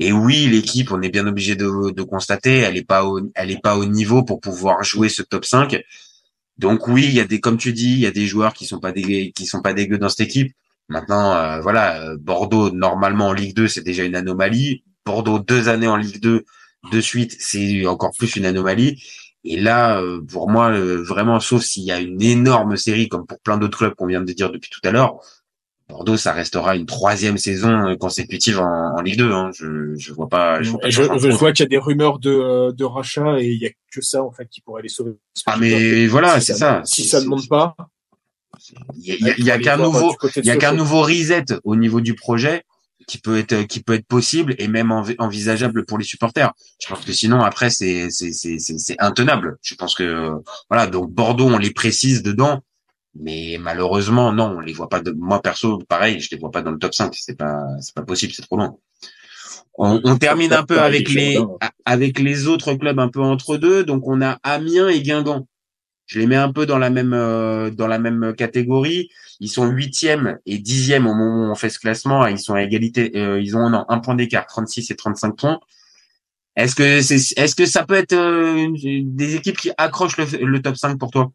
[0.00, 3.50] Et oui, l'équipe, on est bien obligé de, de constater, elle est pas au, elle
[3.50, 5.82] est pas au niveau pour pouvoir jouer ce top 5.
[6.58, 8.66] Donc oui, il y a des, comme tu dis, il y a des joueurs qui
[8.66, 10.52] sont pas dégueux, qui sont pas dégueux dans cette équipe.
[10.88, 14.82] Maintenant, euh, voilà, Bordeaux normalement en Ligue 2, c'est déjà une anomalie.
[15.06, 16.44] Bordeaux deux années en Ligue 2
[16.90, 19.02] de suite, c'est encore plus une anomalie.
[19.44, 23.26] Et là, euh, pour moi, euh, vraiment, sauf s'il y a une énorme série, comme
[23.26, 25.20] pour plein d'autres clubs qu'on vient de dire depuis tout à l'heure,
[25.90, 29.32] Bordeaux, ça restera une troisième saison euh, consécutive en, en Ligue 2.
[29.32, 29.50] Hein.
[29.54, 30.62] Je, je vois pas.
[30.62, 30.70] Je,
[31.32, 34.00] vois, qu'il y a des rumeurs de, euh, de rachat et il y a que
[34.00, 35.12] ça en fait qui pourrait les sauver.
[35.46, 36.82] Ah mais voilà, c'est ça.
[36.84, 37.74] Si ça ne monte pas.
[38.96, 42.64] Il y a, qu'un nouveau, il y a qu'un nouveau reset au niveau du projet
[43.06, 46.52] qui peut être qui peut être possible et même envisageable pour les supporters.
[46.80, 49.56] Je pense que sinon après c'est c'est c'est c'est intenable.
[49.62, 50.32] Je pense que
[50.68, 52.60] voilà donc Bordeaux on les précise dedans
[53.14, 55.00] mais malheureusement, non, on les voit pas.
[55.00, 55.10] De...
[55.12, 57.12] Moi perso, pareil, je les vois pas dans le top 5.
[57.14, 58.78] C'est pas, c'est pas possible, c'est trop long.
[59.74, 61.38] On, on termine un peu avec les,
[61.84, 63.84] avec les autres clubs un peu entre deux.
[63.84, 65.46] Donc on a Amiens et Guingamp.
[66.06, 69.10] Je les mets un peu dans la même, euh, dans la même catégorie.
[69.38, 72.26] Ils sont huitième et dixième au moment où on fait ce classement.
[72.26, 73.12] Ils sont à égalité.
[73.16, 75.60] Euh, ils ont un point d'écart, 36 et 35 points.
[76.56, 80.62] Est-ce que c'est, est-ce que ça peut être euh, des équipes qui accrochent le, le
[80.62, 81.32] top 5 pour toi?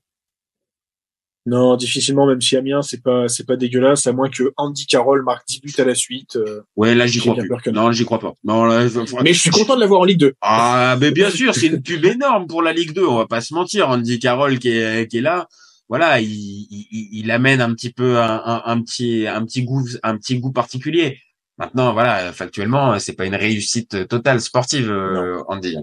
[1.47, 5.23] Non, difficilement, même si Amiens, c'est pas, c'est pas dégueulasse, à moins que Andy Carroll
[5.23, 6.37] marque 10 buts à la suite.
[6.37, 7.71] Euh, ouais, là, j'y crois plus.
[7.71, 8.33] Non, j'y crois pas.
[8.43, 8.87] Non, là,
[9.23, 10.33] mais je suis content de l'avoir en Ligue 2.
[10.41, 13.41] Ah, mais bien sûr, c'est une pub énorme pour la Ligue 2, on va pas
[13.41, 13.89] se mentir.
[13.89, 15.47] Andy Carroll qui est, qui est là,
[15.87, 19.87] voilà, il, il, il amène un petit peu un, un, un, petit, un petit goût,
[20.01, 21.19] un petit goût particulier.
[21.59, 25.77] Maintenant, voilà, factuellement, c'est pas une réussite totale sportive, euh, Andy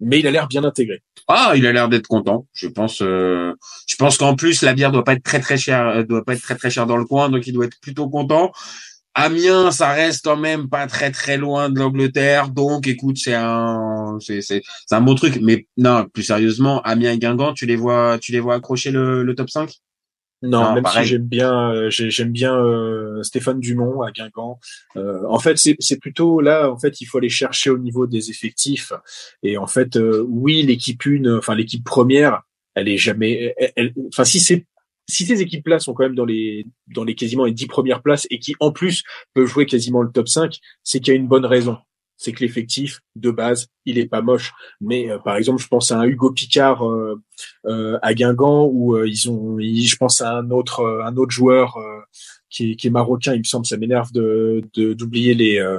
[0.00, 1.02] mais il a l'air bien intégré.
[1.28, 2.46] Ah, il a l'air d'être content.
[2.52, 3.54] Je pense, euh,
[3.86, 6.34] je pense qu'en plus la bière doit pas être très très chère, euh, doit pas
[6.34, 8.52] être très très chère dans le coin, donc il doit être plutôt content.
[9.14, 14.18] Amiens, ça reste quand même pas très très loin de l'Angleterre, donc écoute, c'est un,
[14.20, 15.38] c'est c'est c'est un bon truc.
[15.42, 19.22] Mais non, plus sérieusement, Amiens et Guingamp, tu les vois, tu les vois accrocher le,
[19.24, 19.80] le top 5
[20.42, 24.58] non, même si j'aime bien, euh, j'aime bien euh, Stéphane Dumont à Guingamp.
[24.96, 28.30] Euh, en fait, c'est plutôt là, en fait, il faut aller chercher au niveau des
[28.30, 28.92] effectifs.
[29.42, 32.42] Et en fait, oui, l'équipe une, enfin l'équipe première,
[32.74, 33.54] elle est jamais,
[34.08, 34.66] enfin si c'est
[35.08, 38.28] si ces équipes-là sont quand même dans les dans les quasiment les dix premières places
[38.30, 39.02] et qui en plus
[39.34, 41.78] peuvent jouer quasiment le top 5, c'est qu'il y a une bonne raison
[42.20, 44.52] c'est que l'effectif de base, il est pas moche.
[44.82, 47.18] Mais euh, par exemple, je pense à un Hugo Picard euh,
[47.64, 51.78] euh, à Guingamp où ils ont, je pense à un autre, un autre joueur
[52.50, 53.32] qui est, qui, est, marocain.
[53.32, 55.78] Il me semble, ça m'énerve de d'oublier les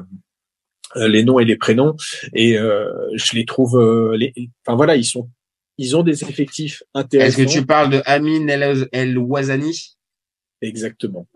[0.96, 1.96] les noms et les prénoms.
[2.34, 3.80] Et je les trouve,
[4.16, 4.34] les,
[4.66, 5.30] enfin voilà, ils sont,
[5.78, 7.44] ils ont des effectifs intéressants.
[7.44, 9.96] Est-ce que tu parles de Amin El, El Ouazani?
[10.62, 11.28] Exactement.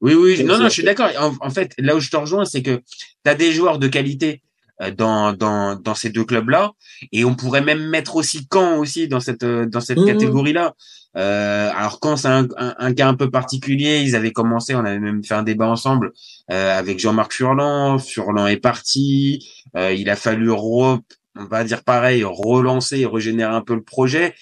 [0.00, 1.10] Oui, oui, non, non, je suis d'accord.
[1.40, 2.76] En, fait, là où je te rejoins, c'est que
[3.24, 4.42] tu as des joueurs de qualité
[4.80, 6.72] euh, dans, dans, dans ces deux clubs-là,
[7.12, 10.06] et on pourrait même mettre aussi Caen aussi dans cette, euh, dans cette mmh.
[10.06, 10.74] catégorie-là.
[11.16, 14.00] Euh, alors Caen, c'est un, un, cas un peu particulier.
[14.00, 16.12] Ils avaient commencé, on avait même fait un débat ensemble
[16.50, 17.98] euh, avec Jean-Marc Furlan.
[17.98, 19.48] Furlan est parti.
[19.76, 21.00] Euh, il a fallu re
[21.36, 24.34] on va dire pareil, relancer, régénérer un peu le projet.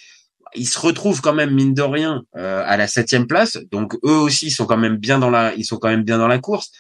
[0.55, 4.17] Ils se retrouvent quand même mine de rien euh, à la septième place, donc eux
[4.17, 6.71] aussi sont quand même bien dans la, ils sont quand même bien dans la course.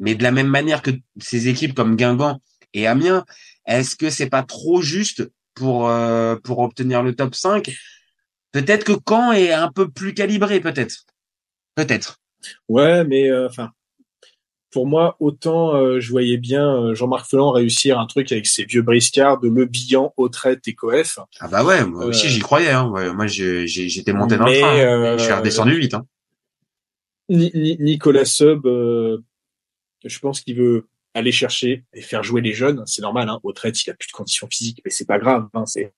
[0.00, 2.40] Mais de la même manière que ces équipes comme Guingamp
[2.72, 3.24] et Amiens,
[3.66, 7.70] est-ce que c'est pas trop juste pour euh, pour obtenir le top 5
[8.52, 11.04] Peut-être que Caen est un peu plus calibré, peut-être.
[11.74, 12.20] Peut-être.
[12.68, 13.70] Ouais, mais euh, enfin,
[14.74, 18.64] pour moi, autant euh, je voyais bien euh, Jean-Marc Felan réussir un truc avec ses
[18.64, 21.20] vieux briscards de Le Bihan, Autrette et Coef.
[21.38, 22.72] Ah bah ouais, moi aussi j'y croyais.
[22.72, 22.88] Hein.
[22.88, 25.12] Ouais, moi j'étais monté dans le train.
[25.12, 25.16] Hein.
[25.16, 25.94] je suis redescendu vite.
[25.94, 26.04] Hein.
[27.28, 33.28] Nicolas Sub, je pense qu'il veut aller chercher et faire jouer les jeunes, c'est normal.
[33.28, 33.38] Hein.
[33.44, 35.46] Au traite, il a plus de conditions physiques, mais c'est pas grave.
[35.54, 35.64] Hein.
[35.64, 35.92] C'est,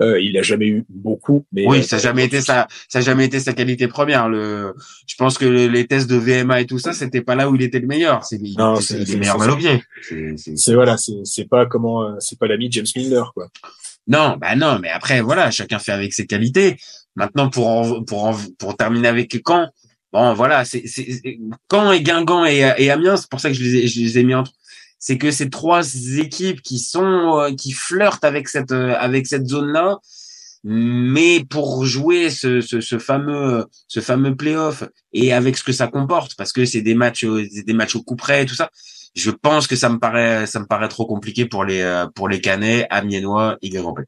[0.00, 1.46] euh, il a jamais eu beaucoup.
[1.52, 4.28] Mais oui, euh, ça a jamais été sa, ça a jamais été sa qualité première.
[4.28, 4.74] Le,
[5.06, 7.62] je pense que les tests de VMA et tout ça, c'était pas là où il
[7.62, 8.24] était le meilleur.
[8.24, 9.82] C'est, non, c'est, le meilleur mal au pied.
[10.36, 13.48] C'est voilà, c'est, c'est pas comment, euh, c'est pas l'ami James Milner, quoi.
[14.08, 16.76] Non, bah non, mais après voilà, chacun fait avec ses qualités.
[17.14, 19.68] Maintenant, pour en, pour en, pour terminer avec Caen,
[20.12, 20.84] Bon, voilà, c'est
[21.68, 24.24] quand et Guingamp et, Amiens, c'est pour ça que je les ai, je les ai
[24.24, 24.52] mis entre.
[24.98, 25.84] C'est que ces trois
[26.18, 29.98] équipes qui sont euh, qui flirtent avec cette euh, avec cette zone-là,
[30.64, 35.88] mais pour jouer ce, ce, ce fameux ce fameux playoff et avec ce que ça
[35.88, 38.70] comporte, parce que c'est des matchs des matchs au coup près et tout ça,
[39.14, 42.28] je pense que ça me paraît ça me paraît trop compliqué pour les euh, pour
[42.28, 44.04] les Canets, Amiénois et Guingampais.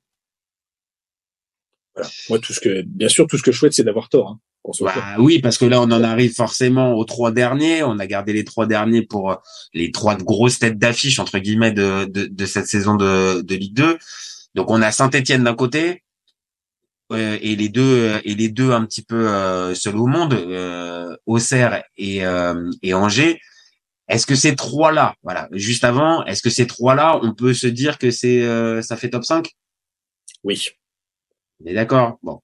[1.95, 2.09] Voilà.
[2.29, 4.31] Moi, tout ce que, bien sûr, tout ce que je souhaite, c'est d'avoir tort.
[4.31, 4.41] Hein.
[4.81, 7.83] Bah, oui, parce que là, on en arrive forcément aux trois derniers.
[7.83, 9.37] On a gardé les trois derniers pour euh,
[9.73, 13.75] les trois grosses têtes d'affiche entre guillemets de, de, de, cette saison de, de Ligue
[13.75, 13.99] 2.
[14.55, 16.03] Donc, on a Saint-Étienne d'un côté
[17.13, 21.17] euh, et les deux et les deux un petit peu euh, seuls au monde, euh,
[21.27, 22.23] Auxerre et,
[22.83, 23.41] et Angers.
[24.09, 27.55] Est-ce que ces trois là, voilà, juste avant, est-ce que ces trois là, on peut
[27.55, 28.43] se dire que c'est
[28.83, 29.49] ça fait top 5
[30.43, 30.69] Oui.
[31.63, 32.19] On est d'accord?
[32.23, 32.41] Bon.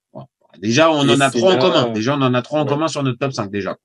[0.61, 1.89] Déjà, on en a trois en commun.
[1.91, 3.77] Déjà, on en a trois en commun sur notre top 5 déjà.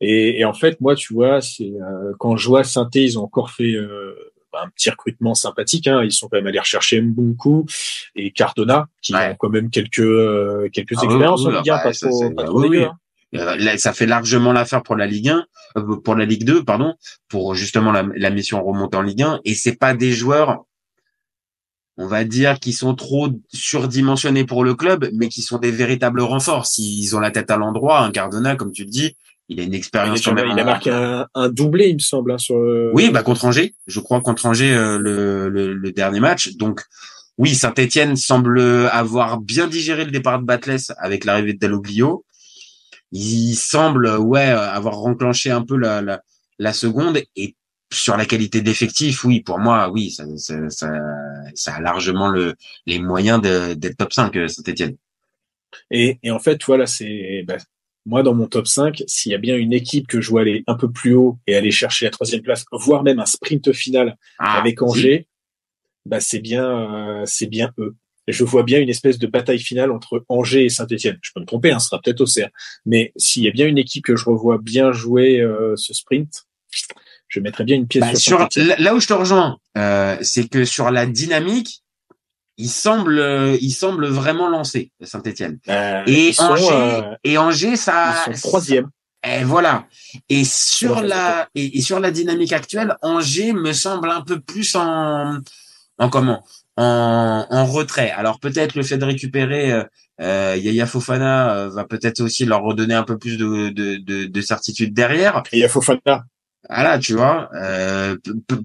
[0.00, 3.22] Et, et en fait, moi, tu vois, c'est euh, quand je vois Synthé, ils ont
[3.22, 4.14] encore fait euh,
[4.52, 5.86] un petit recrutement sympathique.
[5.86, 6.02] Hein.
[6.04, 7.64] Ils sont quand même allés rechercher Mbunku
[8.16, 11.92] et Cardona, qui ont quand même quelques euh, quelques ah, expériences en Ligue 1, pas
[11.92, 13.78] trop, pas trop oui, hein.
[13.78, 15.46] ça fait largement l'affaire pour la Ligue 1,
[16.04, 16.94] pour la Ligue 2, pardon,
[17.28, 19.40] pour justement la, la mission remontée en Ligue 1.
[19.44, 20.64] Et c'est pas des joueurs
[21.96, 26.20] on va dire, qui sont trop surdimensionnés pour le club, mais qui sont des véritables
[26.20, 26.66] renforts.
[26.66, 29.16] S'ils ont la tête à l'endroit, un Cardona, comme tu le dis,
[29.48, 30.24] il a une expérience.
[30.26, 32.56] Il, il a marqué un, doublé, il me semble, hein, sur.
[32.92, 36.56] Oui, bah contre Angers, je crois contre Angers euh, le, le, dernier match.
[36.56, 36.82] Donc
[37.38, 42.24] oui, Saint-Étienne semble avoir bien digéré le départ de Batles avec l'arrivée de Dalloglio.
[43.12, 46.22] Il semble, ouais, avoir renclenché un peu la, la,
[46.58, 47.54] la seconde et
[47.94, 50.90] sur la qualité d'effectif, oui, pour moi, oui, ça, ça, ça,
[51.54, 52.54] ça a largement le,
[52.86, 54.96] les moyens d'être top 5, euh, Saint-Etienne.
[55.90, 57.56] Et, et en fait, voilà, c'est bah,
[58.06, 60.62] moi dans mon top 5, s'il y a bien une équipe que je vois aller
[60.66, 64.16] un peu plus haut et aller chercher la troisième place, voire même un sprint final
[64.38, 65.26] ah, avec Angers,
[66.06, 67.94] bah c'est bien, euh, c'est bien eux.
[68.26, 71.18] Je vois bien une espèce de bataille finale entre Angers et Saint-Etienne.
[71.20, 72.48] Je peux me tromper, hein, ce sera peut-être au CR.
[72.86, 76.46] Mais s'il y a bien une équipe que je revois bien jouer euh, ce sprint,
[77.28, 80.64] je mettrais bien une pièce bah, sur, là où je te rejoins, euh, c'est que
[80.64, 81.82] sur la dynamique,
[82.56, 85.58] il semble, euh, il semble vraiment lancé Saint-Étienne.
[85.68, 88.90] Euh, et Angers, et Angers, ça, ils sont troisième.
[89.26, 89.86] Et voilà.
[90.28, 95.38] Et sur la et, sur la dynamique actuelle, Angers me semble un peu plus en
[95.98, 96.44] en comment
[96.76, 98.10] en, en retrait.
[98.10, 99.72] Alors peut-être le fait de récupérer
[100.20, 104.40] euh, Yaya Fofana va peut-être aussi leur redonner un peu plus de de, de, de
[104.42, 105.42] certitude derrière.
[105.52, 106.26] Yaya Fofana,
[106.68, 108.16] voilà, tu vois, euh,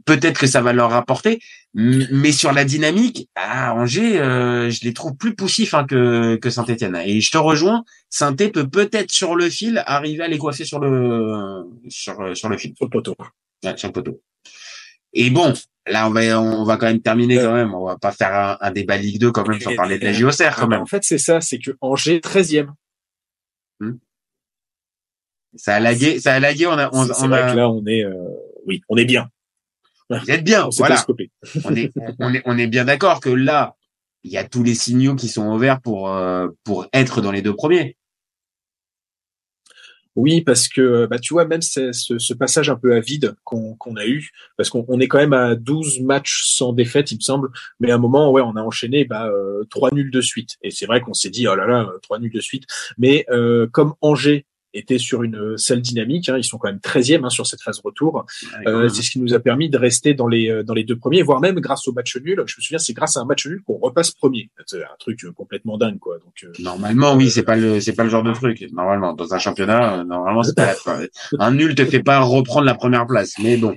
[0.06, 1.40] peut-être que ça va leur rapporter,
[1.74, 6.50] mais sur la dynamique, à Angers, euh, je les trouve plus poussifs hein, que, que
[6.50, 6.96] Saint-Etienne.
[7.06, 10.80] Et je te rejoins, saint peut peut-être sur le fil arriver à les coiffer sur
[10.80, 12.74] le sur, sur le fil.
[12.76, 13.16] Sur le poteau.
[13.64, 14.22] Ouais, sur le poteau.
[15.14, 15.54] Et bon,
[15.88, 17.74] là on va on va quand même terminer quand même.
[17.74, 20.56] On va pas faire un, débat Ligue 2 quand même sans parler de la JOCR
[20.56, 20.82] quand même.
[20.82, 22.70] En fait, c'est ça, c'est que Angers 13e.
[25.56, 26.68] Ça a lagué, ça a lagué.
[26.68, 27.52] On a, on, on vrai a...
[27.52, 28.14] que là, on est, euh,
[28.66, 29.30] oui, on est bien.
[30.10, 31.06] Vous êtes bien, voilà.
[31.66, 33.76] on est, on est, on est bien d'accord que là,
[34.24, 37.44] il y a tous les signaux qui sont ouverts pour, euh, pour être dans les
[37.44, 37.96] deux premiers.
[40.16, 43.96] Oui, parce que bah, tu vois, même ce, ce, passage un peu à vide qu'on
[43.96, 47.50] a eu, parce qu'on est quand même à 12 matchs sans défaite, il me semble,
[47.80, 50.58] mais à un moment, ouais, on a enchaîné bah, euh, trois nuls de suite.
[50.62, 52.66] Et c'est vrai qu'on s'est dit, oh là là, trois nuls de suite.
[52.98, 56.30] Mais euh, comme Angers était sur une sale dynamique.
[56.30, 56.38] Hein.
[56.38, 58.26] Ils sont quand même 13e hein, sur cette phase retour.
[58.68, 61.22] Euh, c'est ce qui nous a permis de rester dans les dans les deux premiers,
[61.22, 62.44] voire même grâce au match nul.
[62.46, 64.50] Je me souviens, c'est grâce à un match nul qu'on repasse premier.
[64.66, 66.18] C'est un truc complètement dingue, quoi.
[66.20, 68.66] Donc normalement, oui, c'est pas le c'est pas le genre de truc.
[68.72, 70.76] Normalement, dans un championnat, normalement, c'est pas
[71.40, 73.34] un nul te fait pas reprendre la première place.
[73.40, 73.76] Mais bon.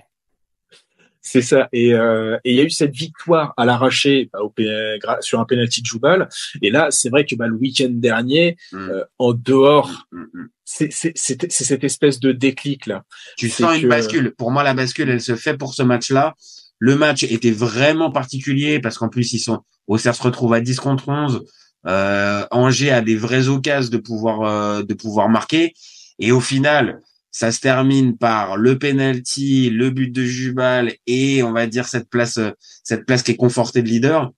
[1.23, 1.69] C'est ça.
[1.73, 5.87] Et euh, il y a eu cette victoire à l'arraché bah, sur un penalty de
[5.87, 6.29] Joubal.
[6.61, 8.77] Et là, c'est vrai que bah, le week-end dernier, mm.
[8.77, 13.05] euh, en dehors, mm, mm, c'est cette espèce de déclic là.
[13.37, 14.33] Tu sens une bascule.
[14.33, 16.35] Pour moi, la bascule, elle se fait pour ce match-là.
[16.79, 20.81] Le match était vraiment particulier parce qu'en plus, ils sont Auxerre se retrouve à 10
[20.81, 21.45] contre 11.
[21.87, 25.75] Euh, Angers a des vraies occasions de pouvoir euh, de pouvoir marquer.
[26.19, 27.01] Et au final,
[27.33, 32.09] ça se termine par le penalty, le but de Jubal et on va dire cette
[32.09, 32.39] place,
[32.85, 34.31] cette place qui est confortée de leader.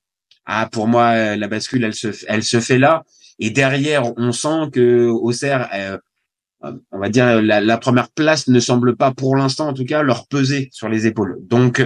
[0.46, 3.04] Ah, pour moi, la bascule, elle se, elle se fait là.
[3.40, 5.98] Et derrière, on sent que Auxerre, euh,
[6.92, 10.28] on va dire, la, première place ne semble pas, pour l'instant en tout cas, leur
[10.28, 11.38] peser sur les épaules.
[11.42, 11.84] Donc,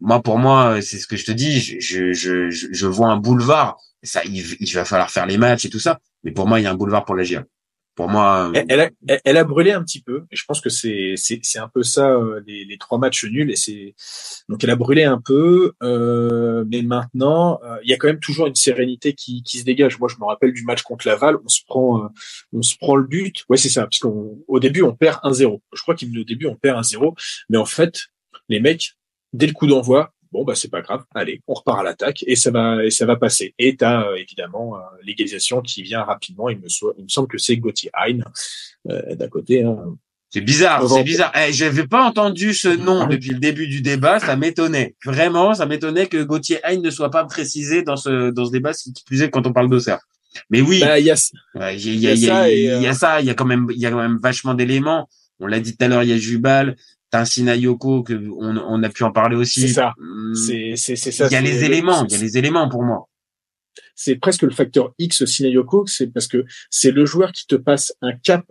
[0.00, 1.60] moi, pour moi, c'est ce que je te dis.
[1.60, 3.76] Je, je, je, je vois un boulevard.
[4.02, 6.00] Ça, il, il, va falloir faire les matchs et tout ça.
[6.24, 7.44] Mais pour moi, il y a un boulevard pour la GIA.
[7.94, 8.90] Pour moi, euh, elle, a,
[9.24, 10.24] elle a brûlé un petit peu.
[10.30, 13.50] Et je pense que c'est c'est un peu ça euh, les, les trois matchs nuls.
[13.50, 13.94] Et c'est
[14.48, 15.72] donc elle a brûlé un peu.
[15.82, 19.64] Euh, mais maintenant, euh, il y a quand même toujours une sérénité qui qui se
[19.64, 19.98] dégage.
[19.98, 21.36] Moi, je me rappelle du match contre Laval.
[21.44, 22.10] On se prend
[22.52, 23.44] on se prend le but.
[23.48, 23.82] Ouais, c'est ça.
[23.82, 25.60] Parce qu'au début, on perd 1-0.
[25.74, 27.14] Je crois qu'au début, on perd 1-0.
[27.48, 28.06] Mais en fait,
[28.48, 28.94] les mecs,
[29.32, 32.36] dès le coup d'envoi, bon bah c'est pas grave, allez, on repart à l'attaque et
[32.36, 33.54] ça va et ça va passer.
[33.58, 36.48] Et t'as euh, évidemment euh, l'égalisation qui vient rapidement.
[36.48, 36.66] Il me,
[36.98, 38.18] il me semble que c'est Gauthier Hein
[38.88, 39.64] euh, d'un côté.
[39.64, 39.96] Hein.
[40.32, 41.32] C'est bizarre, c'est bizarre.
[41.34, 44.94] Eh, J'avais pas entendu ce nom depuis le début du débat, ça m'étonnait.
[45.04, 48.70] Vraiment, ça m'étonnait que Gauthier Hein ne soit pas précisé dans ce dans ce débat,
[49.06, 49.98] plus est quand on parle d'Auxerre.
[50.48, 51.16] Mais oui, bah, il y a,
[51.72, 53.86] il y, a, y, a, y, a ça, il y a quand même, il y
[53.86, 55.08] a quand même vachement d'éléments.
[55.40, 56.76] On l'a dit tout à l'heure, il y a Jubal,
[57.10, 59.62] T'as un Sinayoko que on, on, a pu en parler aussi.
[59.62, 59.94] C'est ça.
[60.34, 61.26] C'est c'est ça.
[61.26, 62.04] Il y a les éléments.
[62.06, 63.08] Il y a les éléments pour moi.
[63.94, 67.94] C'est presque le facteur X Sinayoko, c'est parce que c'est le joueur qui te passe
[68.00, 68.46] un cap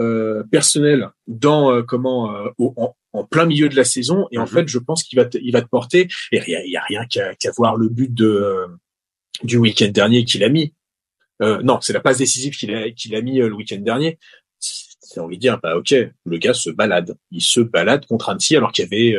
[0.00, 4.42] euh, personnel dans euh, comment euh, en, en, plein milieu de la saison et en
[4.42, 4.48] mhm.
[4.48, 6.76] fait je pense qu'il va te, il va te porter et il y a, y
[6.76, 8.66] a rien qu'à voir le but de euh,
[9.42, 10.74] du week-end dernier qu'il a mis.
[11.40, 14.18] non, c'est la passe décisive qu'il a qu'il a mis le week-end dernier
[14.58, 18.56] c'est envie de dire, bah ok, le gars se balade, il se balade contre Annecy
[18.56, 19.14] alors qu'il y avait,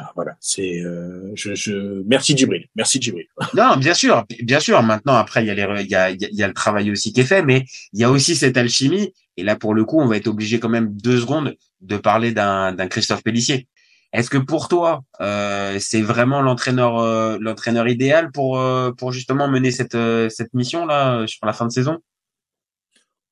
[0.00, 3.26] euh, voilà, c'est, euh, je, je, merci Djibril, merci Djibril.
[3.54, 4.82] non, bien sûr, bien sûr.
[4.82, 7.12] Maintenant, après, il y a les, il y a, il y a le travail aussi
[7.12, 9.12] qui est fait, mais il y a aussi cette alchimie.
[9.36, 12.32] Et là, pour le coup, on va être obligé quand même deux secondes de parler
[12.32, 13.68] d'un, d'un Christophe Pellissier.
[14.14, 19.48] Est-ce que pour toi, euh, c'est vraiment l'entraîneur, euh, l'entraîneur idéal pour euh, pour justement
[19.48, 19.98] mener cette
[20.30, 21.98] cette mission là sur la fin de saison?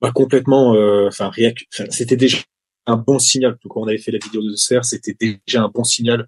[0.01, 0.75] Pas complètement.
[0.75, 2.39] Euh, enfin, rien c'était déjà
[2.87, 3.57] un bon signal.
[3.71, 5.15] Quand on avait fait la vidéo de Serre, c'était
[5.47, 6.27] déjà un bon signal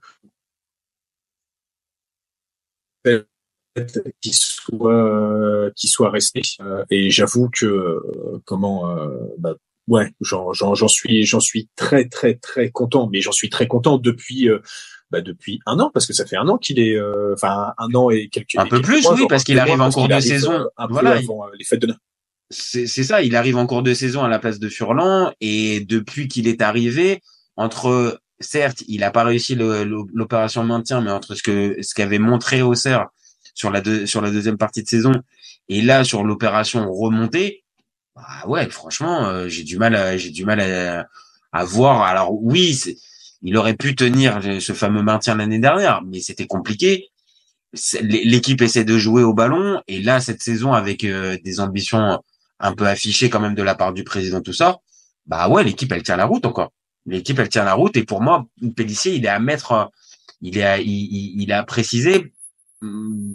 [4.21, 6.43] qui soit qui soit resté.
[6.61, 8.97] Euh, et j'avoue que euh, comment
[9.39, 9.55] bah,
[9.89, 10.53] ouais, j'en
[10.89, 13.09] suis j'en suis très très très content.
[13.13, 14.49] Mais j'en suis très content depuis.
[15.11, 16.99] Bah, depuis un an parce que ça fait un an qu'il est
[17.35, 20.19] enfin un an et quelques un peu plus oui parce qu'il arrive en cours de
[20.19, 21.95] saison voilà les fêtes de
[22.51, 26.29] c'est ça, il arrive en cours de saison à la place de Furlan et depuis
[26.29, 27.21] qu'il est arrivé,
[27.57, 32.63] entre certes, il n'a pas réussi l'opération maintien, mais entre ce que ce qu'avait montré
[32.63, 33.09] Auxerre
[33.55, 35.13] sur la sur la deuxième partie de saison
[35.69, 37.65] et là sur l'opération remontée,
[38.15, 41.09] bah ouais, franchement, euh, j'ai du mal, j'ai du mal à,
[41.53, 42.03] à, voir.
[42.03, 42.79] Alors oui,
[43.43, 47.09] il aurait pu tenir ce fameux maintien l'année dernière, mais c'était compliqué.
[48.03, 52.23] L'équipe essaie de jouer au ballon et là cette saison avec euh, des ambitions
[52.61, 54.79] un peu affiché quand même de la part du président, tout ça,
[55.27, 56.73] bah ouais, l'équipe elle tient la route encore.
[57.07, 59.91] L'équipe elle tient la route et pour moi, Pellissier il est à mettre,
[60.41, 62.33] il est à, il, il a précisé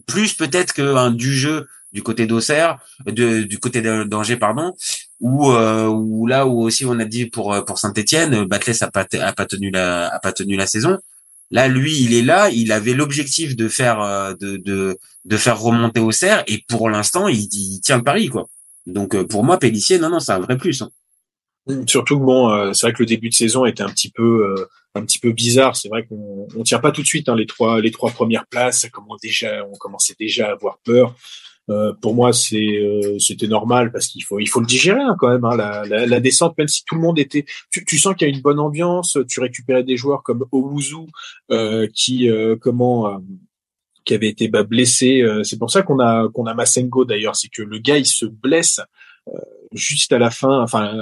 [0.08, 4.74] plus peut-être qu'un du jeu du côté d'Auxerre, de, du côté d'Angers pardon,
[5.20, 9.72] ou euh, là où aussi on a dit pour pour Saint-Étienne, Batles a pas tenu
[9.72, 11.00] la a la saison.
[11.52, 12.50] Là, lui, il est là.
[12.52, 17.82] Il avait l'objectif de faire euh, de, faire remonter Auxerre et pour l'instant, il, il
[17.82, 18.48] tient le pari quoi.
[18.86, 20.82] Donc euh, pour moi, Pellissier, non, non, c'est un vrai plus.
[20.82, 20.90] Hein.
[21.88, 24.56] Surtout que bon, euh, c'est vrai que le début de saison était un petit peu,
[24.58, 24.66] euh,
[24.96, 25.76] un petit peu bizarre.
[25.76, 28.48] C'est vrai qu'on on tient pas tout de suite hein, les trois, les trois premières
[28.48, 28.82] places.
[28.82, 31.16] Ça commence déjà, on commençait déjà à avoir peur.
[32.02, 32.80] pour moi, c'est,
[33.20, 35.46] c'était normal parce qu'il faut, il faut le digérer hein, quand même.
[35.46, 38.28] Hein, la, la, la, descente, même si tout le monde était, tu, tu sens qu'il
[38.28, 39.18] y a une bonne ambiance.
[39.28, 41.06] Tu récupérais des joueurs comme Owuzu
[41.94, 43.22] qui, comment
[44.10, 45.22] qui avait été bah, blessé.
[45.22, 48.08] Euh, c'est pour ça qu'on a qu'on a Masengo d'ailleurs, c'est que le gars il
[48.08, 48.82] se blesse
[49.74, 50.94] juste à la fin, enfin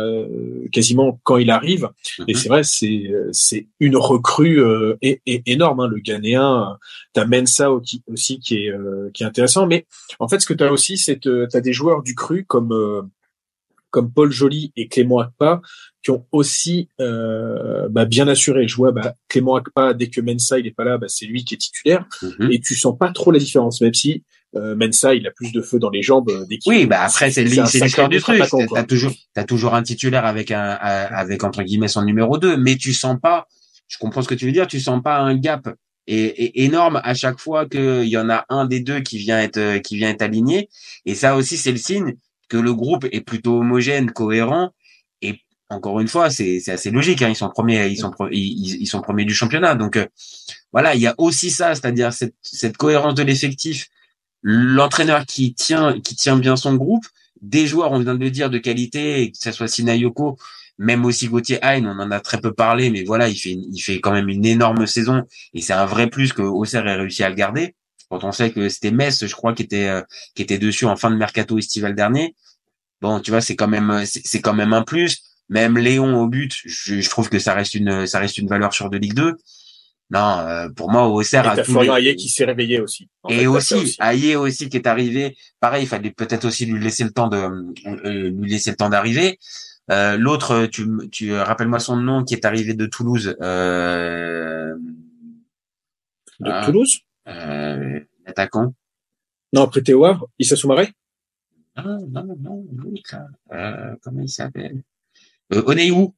[0.71, 1.89] quasiment quand il arrive.
[2.27, 2.35] Et Mhm.
[2.39, 5.79] c'est vrai, c'est c'est une recrue euh, é- énorme.
[5.79, 6.77] Hein, le Ghanéen,
[7.13, 9.67] t'as Mensa aussi, aussi qui est euh, qui est intéressant.
[9.67, 9.85] Mais
[10.19, 13.01] en fait, ce que t'as aussi, c'est t'as des joueurs du cru comme euh,
[13.89, 15.61] comme Paul Joly et Clément Akpa
[16.03, 18.67] qui ont aussi euh, bah, bien assuré.
[18.67, 21.45] Je vois bah, Clément Akpa dès que Mensa il est pas là, bah, c'est lui
[21.45, 22.51] qui est titulaire Mhm.
[22.51, 24.23] et tu sens pas trop la différence, même si
[24.55, 27.01] euh, Mensa il a plus de feu dans les jambes euh, dès qu'il Oui, bah
[27.01, 28.39] après c'est l'histoire du truc.
[28.73, 32.75] T'as toujours t'as toujours un titulaire avec un avec entre guillemets son numéro 2, mais
[32.77, 33.47] tu sens pas.
[33.87, 34.67] Je comprends ce que tu veux dire.
[34.67, 35.69] Tu sens pas un gap
[36.07, 39.97] énorme à chaque fois qu'il y en a un des deux qui vient être qui
[39.97, 40.69] vient être aligné.
[41.05, 42.15] Et ça aussi c'est le signe
[42.49, 44.71] que le groupe est plutôt homogène, cohérent.
[45.21, 47.21] Et encore une fois, c'est c'est assez logique.
[47.21, 47.29] Hein.
[47.29, 49.75] Ils sont premiers, ils sont ils- ils sont premiers du championnat.
[49.75, 50.05] Donc euh,
[50.71, 53.87] voilà, il y a aussi ça, c'est-à-dire cette cette cohérence de l'effectif
[54.41, 57.05] l'entraîneur qui tient qui tient bien son groupe,
[57.41, 60.37] des joueurs, on vient de le dire, de qualité, que ce soit Sinayoko,
[60.77, 63.79] même aussi Gauthier Hein, on en a très peu parlé, mais voilà, il fait il
[63.79, 65.23] fait quand même une énorme saison
[65.53, 67.75] et c'est un vrai plus que Auxerre ait réussi à le garder.
[68.09, 71.17] Quand on sait que c'était Metz, je crois, qui était euh, dessus en fin de
[71.17, 72.35] mercato estival dernier.
[73.01, 75.23] Bon, tu vois, c'est quand même c'est c'est quand même un plus.
[75.49, 78.73] Même Léon au but, je, je trouve que ça reste une ça reste une valeur
[78.73, 79.37] sur de Ligue 2.
[80.09, 83.09] Non, euh, pour moi, Auxerre a tous Florian les- Hayet qui s'est réveillé aussi.
[83.27, 85.35] Fait, et ça aussi, Aïe aussi qui est arrivé.
[85.59, 88.89] Pareil, il fallait peut-être aussi lui laisser le temps de euh, lui laisser le temps
[88.89, 89.37] d'arriver.
[89.91, 93.35] Euh, L'autre, tu, tu rappelle-moi son nom, qui est arrivé de Toulouse.
[93.41, 94.75] Euh,
[96.39, 96.65] De Ah.
[96.65, 98.73] Toulouse euh, attaquant.
[99.53, 100.89] Non, après Théo Havre, Issa Soumaré
[101.75, 102.65] Non, non, non.
[103.51, 104.83] Euh, comment il s'appelle?
[105.53, 106.09] Euh, Oneiwu.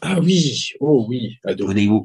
[0.00, 1.38] Ah oui, oh oui.
[1.44, 2.04] Oneiwu.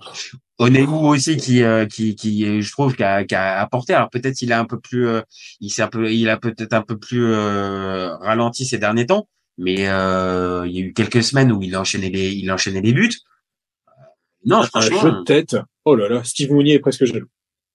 [0.59, 3.93] Oneiwu aussi qui, euh, qui, qui, euh, je trouve, qui a, qui a apporté.
[3.93, 5.21] Alors peut-être il a un peu plus, euh,
[5.59, 9.27] il s'est un peu, il a peut-être un peu plus euh, ralenti ces derniers temps,
[9.57, 12.55] mais euh, il y a eu quelques semaines où il a enchaîné les, il a
[12.55, 13.11] enchaîné les buts.
[14.45, 15.19] Non, Un jeu franchement.
[15.19, 15.55] de tête.
[15.85, 17.27] Oh là là, Steve Mounier est presque jaloux.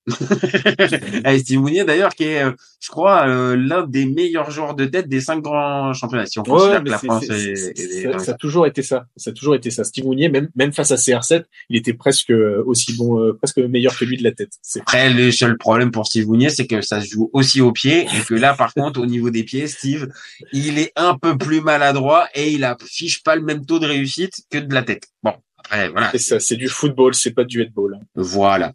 [1.24, 4.84] Eh, Steve Mounier d'ailleurs qui est, euh, je crois, euh, l'un des meilleurs joueurs de
[4.84, 6.26] tête des cinq grands championnats.
[6.26, 9.06] Si on considère que la France est, ça, a toujours été ça.
[9.16, 9.84] Ça a toujours été ça.
[9.84, 13.58] Steve Mounier, même, même face à CR7, il était presque euh, aussi bon, euh, presque
[13.58, 14.52] meilleur que lui de la tête.
[14.62, 17.72] C'est Après, le seul problème pour Steve Mounier, c'est que ça se joue aussi au
[17.72, 20.08] pied et que là, par contre, au niveau des pieds, Steve,
[20.52, 24.42] il est un peu plus maladroit et il affiche pas le même taux de réussite
[24.50, 25.04] que de la tête.
[25.22, 25.34] Bon,
[25.64, 26.10] après, voilà.
[26.12, 27.98] c'est ça, c'est du football, c'est pas du headball.
[28.14, 28.72] Voilà.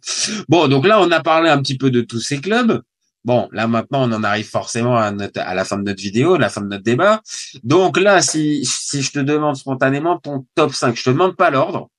[0.48, 2.82] Bon, donc là, on a parlé un petit peu de tous ces clubs.
[3.24, 6.34] Bon, là maintenant, on en arrive forcément à, notre, à la fin de notre vidéo,
[6.34, 7.20] à la fin de notre débat.
[7.62, 11.50] Donc là, si, si je te demande spontanément ton top 5, je te demande pas
[11.50, 11.90] l'ordre.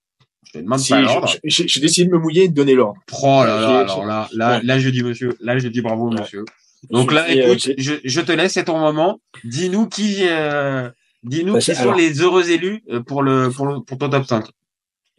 [0.48, 1.30] Je te demande Si, pas l'ordre.
[1.44, 3.00] J'ai décidé de me mouiller et de donner l'ordre.
[3.22, 4.62] Oh là là, alors là, là, Ouais.
[4.64, 6.20] là, je dis monsieur, là, je dis bravo Ouais.
[6.22, 6.46] monsieur.
[6.90, 9.20] Donc là, euh, écoute, je, je te laisse, c'est ton moment.
[9.44, 10.90] Dis-nous qui, euh,
[11.24, 14.10] dis-nous Bah, qui alors- sont les heureux élus euh, pour le, pour le, pour ton
[14.10, 14.46] top 5.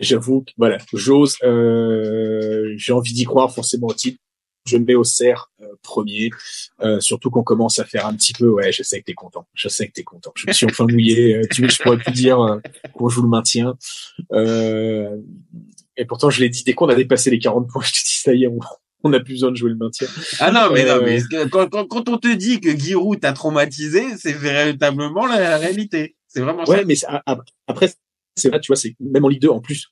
[0.00, 4.18] J'avoue, que, voilà, j'ose, euh, j'ai envie d'y croire forcément au titre.
[4.66, 6.30] Je mets au cerf euh, premier,
[6.82, 8.48] euh, surtout qu'on commence à faire un petit peu.
[8.48, 9.46] Ouais, je sais que t'es content.
[9.54, 10.32] Je sais que t'es content.
[10.36, 11.36] Je me suis enfin mouillé.
[11.36, 12.58] euh, tu, je pourrais plus dire euh,
[12.94, 13.74] qu'on joue le maintien.
[14.32, 15.16] Euh,
[15.96, 17.82] et pourtant, je l'ai dit dès qu'on a dépassé les 40 points.
[17.86, 18.58] Je te dis ça y est, on,
[19.02, 20.06] on n'a plus besoin de jouer le maintien.
[20.40, 21.20] Ah non, mais non, mais
[21.50, 26.16] quand, quand, quand on te dit que Giroud t'a traumatisé, c'est véritablement la, réalité.
[26.28, 26.72] C'est vraiment ça.
[26.72, 27.90] Ouais, mais c'est- a- a- après,
[28.36, 29.88] c'est vrai, tu vois, c'est même en Ligue 2 en plus,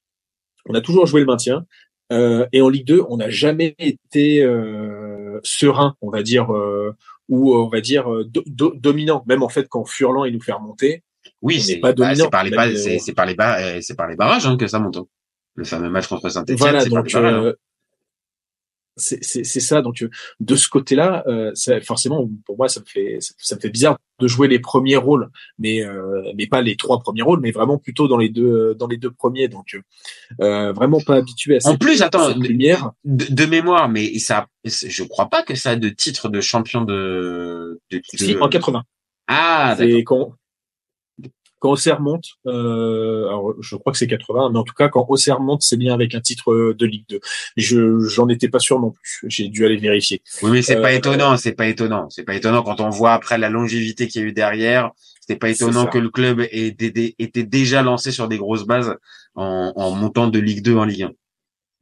[0.66, 1.64] on a toujours joué le maintien.
[2.10, 6.94] Euh, et en Ligue 2, on n'a jamais été euh, serein, on va dire, euh,
[7.28, 9.24] ou on va dire euh, do- do- dominant.
[9.28, 11.02] Même en fait, quand Furlan il nous fait remonter,
[11.42, 12.24] Oui, c'est pas bah, dominant.
[12.24, 14.66] c'est par les, euh, c'est par les, ba- euh, c'est par les barrages hein, que
[14.66, 14.96] ça monte.
[14.96, 15.06] hein.
[15.54, 17.46] Le fameux match contre Saint-Etienne, voilà, c'est par donc les barrages.
[17.48, 17.52] hein.
[18.98, 19.80] C'est ça.
[19.82, 21.52] Donc euh, de ce côté-là, euh,
[21.84, 25.28] forcément, pour moi, ça me fait ça, me fait bizarre de jouer les premiers rôles,
[25.58, 28.86] mais euh, mais pas les trois premiers rôles, mais vraiment plutôt dans les deux dans
[28.88, 29.48] les deux premiers.
[29.48, 29.76] Donc
[30.40, 32.90] euh, vraiment pas habitué à En cette, plus, attends, cette lumière.
[33.04, 36.82] de, de mémoire, mais ça, je crois pas que ça a de titre de champion
[36.84, 37.80] de.
[37.90, 38.82] de, de- Si, en 80.
[39.28, 40.34] Ah, d'accord.
[41.58, 45.04] Quand, Auxerre monte, euh, alors je crois que c'est 80, mais en tout cas, quand
[45.08, 47.20] Auxerre monte, c'est bien avec un titre euh, de Ligue 2.
[47.56, 49.20] Je, j'en étais pas sûr non plus.
[49.28, 50.22] J'ai dû aller vérifier.
[50.42, 53.12] Oui, mais c'est Euh, pas étonnant, c'est pas étonnant, c'est pas étonnant quand on voit
[53.12, 54.90] après la longévité qu'il y a eu derrière.
[55.20, 56.74] C'était pas étonnant que le club ait
[57.18, 58.96] était déjà lancé sur des grosses bases
[59.34, 61.12] en, en montant de Ligue 2 en Ligue 1.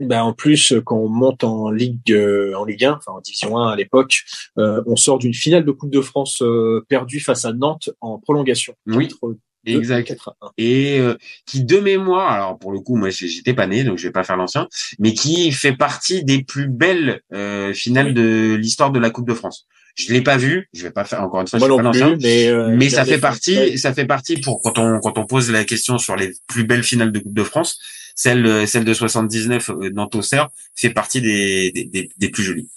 [0.01, 3.57] Ben, en plus, quand on monte en Ligue, euh, en Ligue 1, enfin en Division
[3.57, 4.25] 1 à l'époque,
[4.59, 8.19] euh, on sort d'une finale de Coupe de France euh, perdue face à Nantes en
[8.19, 8.75] prolongation.
[8.87, 10.11] Oui, 4-2, exact.
[10.11, 10.51] 4-1.
[10.59, 11.15] Et euh,
[11.47, 14.25] qui de mémoire, alors pour le coup, moi j'étais pas né, donc je vais pas
[14.25, 18.15] faire l'ancien, mais qui fait partie des plus belles euh, finales Oui.
[18.15, 19.67] de l'histoire de la Coupe de France.
[19.97, 20.69] Je l'ai pas vu.
[20.75, 21.59] Je vais pas faire encore une fois.
[21.59, 22.19] Moi je suis pas l'ancien.
[22.21, 25.51] mais, euh, mais ça fait partie, ça fait partie pour quand on quand on pose
[25.51, 27.79] la question sur les plus belles finales de Coupe de France,
[28.15, 32.43] celle euh, celle de 79 euh, Nantes Auxerre fait partie des, des, des, des plus
[32.43, 32.69] jolies.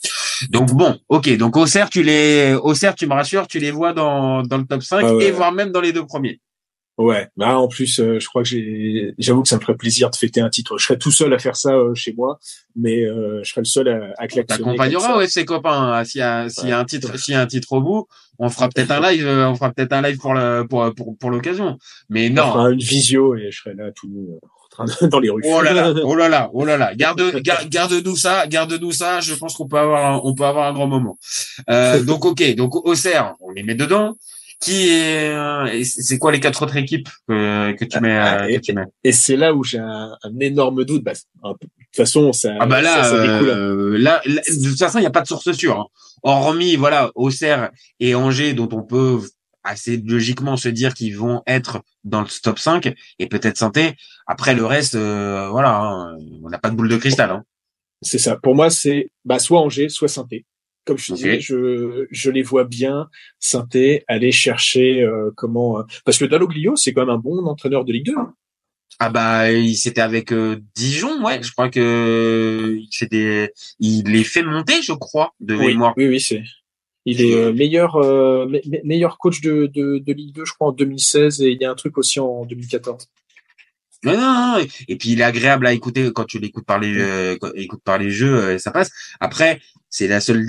[0.49, 4.41] Donc bon, ok, donc Auxerre tu les Auxerre tu me rassures, tu les vois dans
[4.43, 5.25] dans le top 5 Ah ouais.
[5.25, 6.39] et voire même dans les deux premiers.
[7.01, 10.09] Ouais, bah en plus, euh, je crois que j'ai, j'avoue que ça me ferait plaisir
[10.09, 10.77] de fêter un titre.
[10.77, 12.39] Je serais tout seul à faire ça euh, chez moi,
[12.75, 14.45] mais euh, je serais le seul à, à klaxonner.
[14.65, 15.93] T'accompagneras ouais ses copains.
[15.93, 16.03] hein.
[16.03, 18.07] S'il y a s'il y a un titre s'il y a un titre au bout,
[18.37, 21.17] on fera peut-être un live, euh, on fera peut-être un live pour le pour pour
[21.17, 21.77] pour l'occasion.
[22.09, 22.51] Mais On non.
[22.51, 24.37] fera une visio et je serais là tout
[24.77, 25.41] en train de- dans les rues.
[25.45, 26.93] Oh là là, oh là là, oh là là.
[26.97, 29.21] Garde, gar- garde-nous ça, garde-nous ça.
[29.21, 31.17] Je pense qu'on peut avoir, un, on peut avoir un grand moment.
[31.69, 34.17] Euh, donc ok, donc Auxerre, on les met dedans.
[34.61, 38.47] Qui est, euh, c'est quoi les quatre autres équipes que, que tu mets, Ah, euh,
[38.47, 38.83] et- que tu mets?
[39.05, 41.03] Et c'est là où j'ai un, un énorme doute.
[41.03, 43.49] Bah, un peu- de toute façon, ça, Ah bah là, ça, ça découle.
[43.49, 45.79] euh, là, là, de toute façon, il n'y a pas de source sûre.
[45.79, 45.85] hein.
[46.23, 49.19] Hormis voilà Auxerre et Angers, dont on peut
[49.63, 53.93] assez logiquement se dire qu'ils vont être dans le top 5 et peut-être Santé.
[54.27, 57.29] Après le reste, euh, voilà, hein, on n'a pas de boule de cristal.
[57.31, 57.43] Hein.
[58.01, 58.35] C'est ça.
[58.35, 60.45] Pour moi, c'est bah, soit Angers, soit Sainté.
[60.89, 63.09] Comme je disais, je, je les vois bien,
[63.39, 65.79] Sainté, aller chercher euh, comment...
[65.79, 68.15] euh, Parce que Dalloglio, c'est quand même un bon entraîneur de Ligue 2.
[68.17, 68.33] hein.
[68.97, 71.41] Ah bah il c'était avec euh, Dijon, ouais.
[71.43, 72.79] Je crois que
[73.11, 75.93] des, il les fait monter, je crois, de Oui, mémoire.
[75.95, 76.41] oui, oui, c'est...
[77.05, 80.67] Il est euh, meilleur me- me- meilleur coach de, de, de Ligue 2, je crois,
[80.69, 83.07] en 2016, et il y a un truc aussi en 2014.
[84.03, 84.65] Non, non, non.
[84.87, 88.09] Et puis il est agréable à écouter quand tu l'écoutes parler, euh, quand- écoutes parler
[88.11, 88.89] jeu, euh, ça passe.
[89.19, 90.45] Après, c'est la seule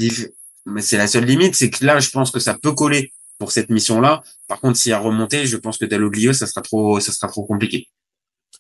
[0.79, 3.71] c'est la seule limite, c'est que là, je pense que ça peut coller pour cette
[3.71, 4.23] mission-là.
[4.47, 7.29] Par contre, s'il y a remonté, je pense que Dalloglio, ça sera trop, ça sera
[7.29, 7.89] trop compliqué.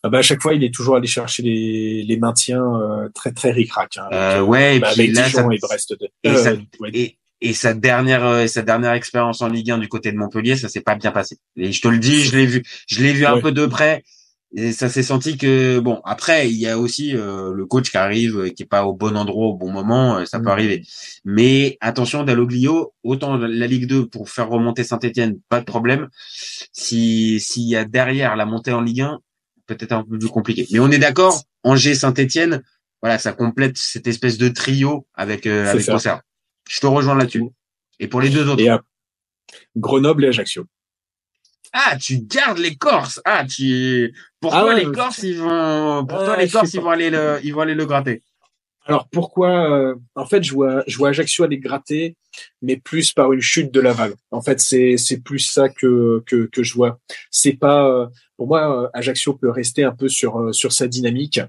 [0.02, 3.32] Ah bah, à chaque fois, il est toujours allé chercher les, les maintiens euh, très
[3.32, 3.98] très ric-rac.
[3.98, 5.92] Hein, Euh, ouais, et bah, puis avec là, Dijon ça- et Brest.
[6.00, 6.90] De, et euh, ça- ouais.
[6.94, 10.56] et, et sa dernière euh, sa dernière expérience en Ligue 1 du côté de Montpellier,
[10.56, 11.36] ça s'est pas bien passé.
[11.56, 14.02] Et je te le dis, je l'ai vu, je l'ai vu un peu de près.
[14.56, 17.96] Et ça s'est senti que bon après il y a aussi euh, le coach qui
[17.96, 20.50] arrive euh, qui est pas au bon endroit au bon moment euh, ça peut Mhm.
[20.50, 20.82] arriver.
[21.24, 26.08] Mais attention Dalloglio autant la Ligue 2 pour faire remonter Saint-Étienne pas de problème.
[26.72, 29.20] Si s'il y a derrière la montée en Ligue 1
[29.66, 30.66] peut-être un peu plus compliqué.
[30.72, 32.62] Mais on est d'accord Angers Saint-Étienne
[33.02, 35.88] voilà ça complète cette espèce de trio avec euh, avec.
[35.88, 36.22] Auxerre.
[36.68, 37.44] Je te rejoins là-dessus.
[38.00, 38.60] Et pour les deux autres.
[38.62, 38.82] Et à
[39.76, 40.64] Grenoble et Ajaccio.
[41.72, 43.20] Ah, tu gardes les Corses.
[43.24, 46.80] Ah, tu pour Ah toi ouais, les Corses ils vont pour toi les Corses ils
[46.80, 48.22] vont aller le ils vont aller le gratter.
[48.86, 52.16] Alors pourquoi euh, En fait, je vois, je vois Ajaccio aller gratter,
[52.62, 54.14] mais plus par une chute de Laval.
[54.30, 56.98] En fait, c'est c'est plus ça que que que je vois.
[57.30, 58.06] C'est pas euh,
[58.36, 61.40] pour moi euh, Ajaccio peut rester un peu sur euh, sur sa dynamique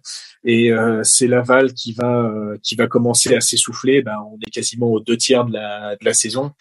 [0.43, 4.01] et euh, c'est Laval qui va euh, qui va commencer à s'essouffler.
[4.01, 6.51] Ben on est quasiment aux deux tiers de la de la saison.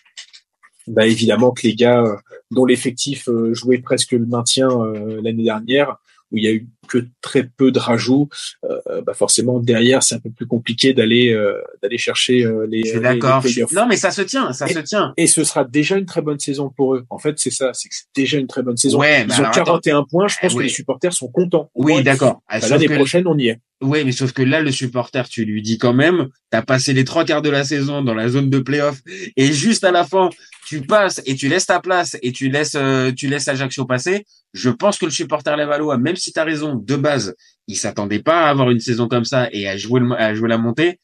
[0.87, 2.17] Ben évidemment que les gars euh,
[2.51, 5.97] dont l'effectif euh, jouait presque le maintien euh, l'année dernière,
[6.33, 8.29] où il y a eu que très peu de rajouts,
[8.65, 12.83] euh, bah forcément derrière c'est un peu plus compliqué d'aller euh, d'aller chercher euh, les.
[12.85, 13.43] Je suis d'accord.
[13.73, 15.13] Non mais ça se tient, ça Et- se tient.
[15.17, 17.05] Et ce sera déjà une très bonne saison pour eux.
[17.11, 18.99] En fait, c'est ça, c'est que c'est déjà une très bonne saison.
[18.99, 20.29] Ouais, Ils ont alors, 41 points.
[20.29, 21.71] Je pense Eh que les supporters sont contents.
[21.75, 22.43] Oui, d'accord.
[22.49, 23.61] Ah, bah, L'année que- prochaine, on y est.
[23.83, 27.05] Oui, mais sauf que là, le supporter, tu lui dis quand même, t'as passé les
[27.05, 28.99] trois quarts de la saison dans la zone de playoff,
[29.37, 30.29] et juste à la fin,
[30.67, 34.27] tu passes et tu laisses ta place et tu laisses, euh, tu laisses Ajaccio passer.
[34.53, 37.35] Je pense que le supporter Lavallois, même si t'as raison, de base,
[37.69, 40.59] il s'attendait pas à avoir une saison comme ça et à jouer, à jouer la
[40.59, 41.01] montée,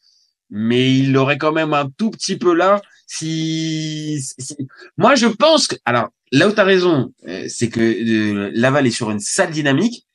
[0.50, 2.82] mais il l'aurait quand même un tout petit peu là.
[3.06, 4.56] Si, si-
[4.98, 8.90] moi, je pense que, alors, là où t'as raison, euh, c'est que euh, Laval est
[8.90, 10.05] sur une sale dynamique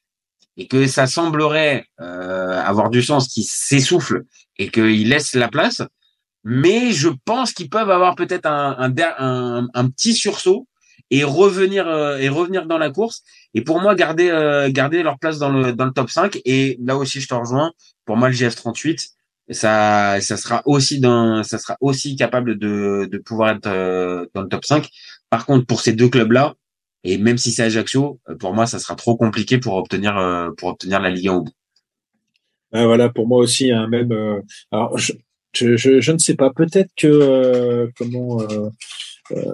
[0.58, 4.24] et que ça semblerait euh, avoir du sens qu'il s'essouffle
[4.58, 5.82] et qu'il laisse la place.
[6.44, 10.68] Mais je pense qu'ils peuvent avoir peut-être un, un, un, petit sursaut
[11.12, 13.22] et revenir euh, et revenir dans la course.
[13.54, 16.40] Et pour moi, garder euh, garder leur place dans le dans le top 5.
[16.46, 17.72] Et là aussi, je te rejoins.
[18.06, 19.10] Pour moi, le GF 38,
[19.52, 24.42] ça ça sera aussi dans ça sera aussi capable de de pouvoir être euh, dans
[24.42, 24.90] le top 5.
[25.30, 26.56] Par contre, pour ces deux clubs là,
[27.04, 30.52] et même si c'est Ajaccio, euh, pour moi, ça sera trop compliqué pour obtenir euh,
[30.58, 31.54] pour obtenir la Ligue 1 au bout.
[32.74, 34.12] Ah, voilà, pour moi aussi, un même.
[34.12, 34.42] euh,
[34.72, 35.14] alors, je,
[35.54, 36.52] je, je, je ne sais pas.
[36.54, 38.42] Peut-être que euh, comment.
[38.42, 38.70] euh,
[39.32, 39.54] euh,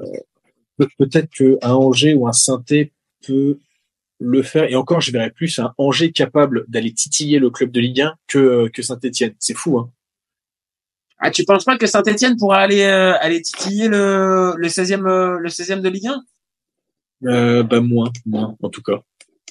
[0.77, 2.93] peut- peut-être que un Angers ou un Sainté
[3.25, 3.59] peut
[4.19, 4.65] le faire.
[4.71, 8.15] Et encore, je verrais plus un Angers capable d'aller titiller le club de Ligue 1
[8.27, 9.35] que que Saint-Étienne.
[9.39, 9.91] C'est fou, hein.
[11.19, 15.39] Ah, tu penses pas que Saint-Etienne pourra aller euh, aller titiller le le 16e euh,
[15.39, 16.23] le 16e de Ligue 1
[17.25, 18.99] Euh, bah moins, moins en tout cas.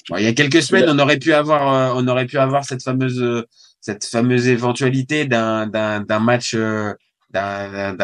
[0.09, 2.64] Bon, il y a quelques semaines, on aurait pu avoir, euh, on aurait pu avoir
[2.64, 3.45] cette fameuse, euh,
[3.81, 6.95] cette fameuse éventualité d'un, d'un, d'un match, euh,
[7.31, 7.95] d'un,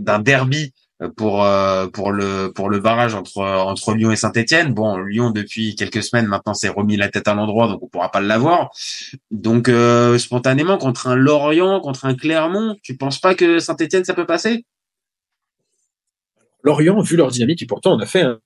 [0.00, 0.72] d'un, derby
[1.16, 4.72] pour euh, pour le pour le barrage entre entre Lyon et Saint-Étienne.
[4.72, 8.10] Bon, Lyon depuis quelques semaines maintenant s'est remis la tête à l'endroit, donc on pourra
[8.10, 8.70] pas l'avoir.
[9.30, 14.14] Donc euh, spontanément contre un Lorient, contre un Clermont, tu penses pas que Saint-Étienne ça
[14.14, 14.64] peut passer?
[16.64, 18.22] Lorient, vu leur dynamique, et pourtant on a fait.
[18.22, 18.38] Un...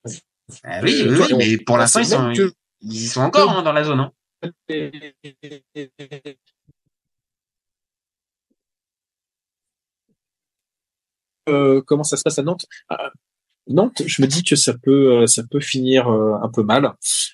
[0.62, 2.32] Ah oui, oui, oui, mais pour l'instant ils sont
[2.80, 4.00] ils sont encore hein, dans la zone.
[4.00, 4.12] Hein.
[11.48, 12.66] Euh, comment ça se passe à Nantes?
[12.88, 13.10] Ah,
[13.68, 16.92] Nantes, je me dis que ça peut, euh, ça peut finir euh, un peu mal.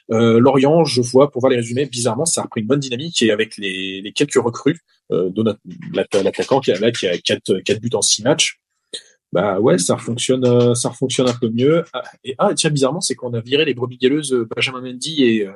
[0.09, 3.31] Lorient, je vois, pour voir les résumés, bizarrement, ça a repris une bonne dynamique et
[3.31, 5.59] avec les, les quelques recrues, de
[5.93, 8.61] l'attaquant qui a là, qui a quatre, quatre buts en six matchs,
[9.33, 11.85] bah ouais, ça fonctionne, ça fonctionne un peu mieux.
[11.93, 15.49] Ah, et ah, tiens, bizarrement, c'est qu'on a viré les brebis galeuses Benjamin Mendy et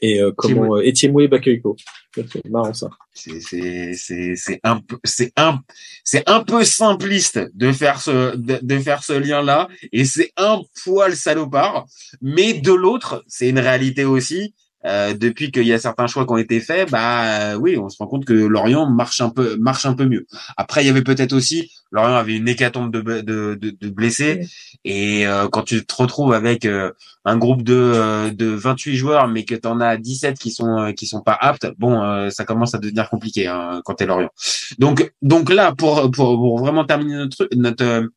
[0.00, 1.76] et euh, comment euh, Etienne Bakayoko.
[2.14, 2.90] C'est marrant ça.
[3.14, 5.60] C'est c'est c'est c'est un peu c'est un
[6.04, 10.32] c'est un peu simpliste de faire ce de, de faire ce lien là et c'est
[10.36, 11.86] un poil salopard
[12.20, 14.54] mais de l'autre c'est une réalité aussi
[14.84, 17.96] euh, depuis qu'il y a certains choix qui ont été faits, bah oui, on se
[17.98, 20.26] rend compte que Lorient marche un peu marche un peu mieux.
[20.56, 24.46] Après, il y avait peut-être aussi Lorient avait une hécatombe de, de, de, de blessés
[24.84, 26.92] et euh, quand tu te retrouves avec euh,
[27.24, 31.06] un groupe de de 28 joueurs mais que tu en as 17 qui sont qui
[31.06, 34.30] sont pas aptes, bon, ça commence à devenir compliqué hein, quand t'es Lorient.
[34.78, 38.08] Donc donc là pour pour, pour vraiment terminer notre notre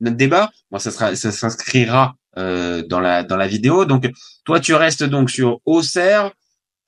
[0.00, 3.84] notre débat, moi ça sera ça s'inscrira euh, dans la dans la vidéo.
[3.84, 4.10] Donc
[4.44, 6.32] toi tu restes donc sur Auxerre,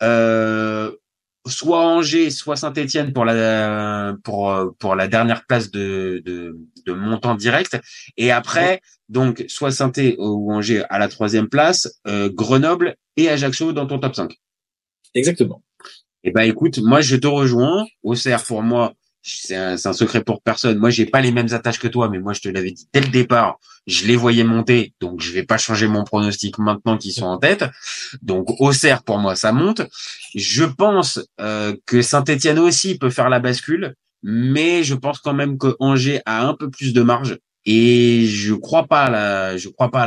[0.03, 0.91] euh,
[1.47, 7.35] soit Angers, soit Saint-Étienne pour la pour pour la dernière place de de, de montant
[7.35, 7.79] direct.
[8.17, 13.73] Et après donc soit saint ou Angers à la troisième place, euh, Grenoble et Ajaccio
[13.73, 14.35] dans ton top 5.
[15.15, 15.63] Exactement.
[16.25, 17.85] Eh ben écoute, moi je te rejoins.
[18.03, 18.95] Auxerre pour moi
[19.27, 20.79] c'est un, secret pour personne.
[20.79, 23.01] Moi, j'ai pas les mêmes attaches que toi, mais moi, je te l'avais dit dès
[23.01, 23.59] le départ.
[23.87, 27.39] Je les voyais monter, donc je vais pas changer mon pronostic maintenant qu'ils sont en
[27.39, 27.65] tête.
[28.21, 29.81] Donc, Auxerre, pour moi, ça monte.
[30.35, 35.57] Je pense euh, que Saint-Etienne aussi peut faire la bascule, mais je pense quand même
[35.57, 37.39] que Angers a un peu plus de marge.
[37.67, 40.07] Et je crois pas à la, crois pas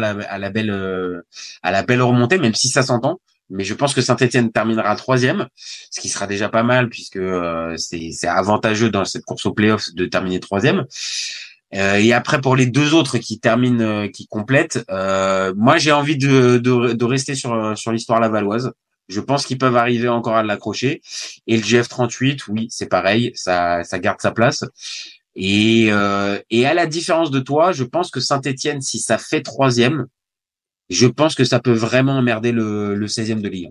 [0.52, 1.22] belle, euh,
[1.64, 5.48] à la belle remontée, même si ça s'entend mais je pense que Saint-Etienne terminera troisième,
[5.56, 9.94] ce qui sera déjà pas mal puisque euh, c'est avantageux dans cette course au playoff
[9.94, 10.86] de terminer troisième.
[11.76, 15.92] Euh, et après pour les deux autres qui terminent, euh, qui complètent, euh, moi j'ai
[15.92, 18.72] envie de, de, de, rester sur sur l'histoire lavalloise.
[19.10, 21.02] Je pense qu'ils peuvent arriver encore à l'accrocher.
[21.46, 24.64] Et le GF38, oui, c'est pareil, ça ça garde sa place.
[25.36, 25.88] Et
[26.50, 30.08] et à la différence de toi, je pense que Saint-Etienne, si ça fait troisième,
[30.90, 33.70] je pense que ça peut vraiment emmerder le, le 16e de Ligue 1.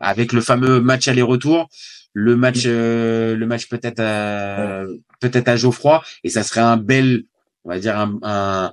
[0.00, 1.68] Avec le fameux match aller-retour,
[2.12, 4.82] le match, euh, le match peut-être à,
[5.20, 7.24] peut-être à Geoffroy, et ça serait un bel,
[7.64, 8.72] on va dire un, un,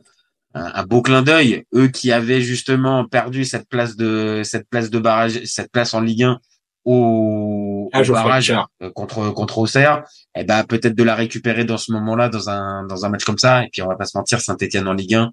[0.53, 1.65] un beau clin d'œil.
[1.73, 6.01] Eux qui avaient justement perdu cette place de, cette place de barrage, cette place en
[6.01, 6.39] Ligue 1
[6.85, 10.03] au, barrage euh, contre contre Auxerre,
[10.35, 13.23] et eh ben peut-être de la récupérer dans ce moment-là dans un dans un match
[13.23, 13.63] comme ça.
[13.63, 15.31] Et puis on va pas se mentir, Saint-Étienne en Ligue 1,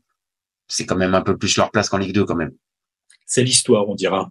[0.68, 2.52] c'est quand même un peu plus leur place qu'en Ligue 2 quand même.
[3.26, 4.30] C'est l'histoire, on dira.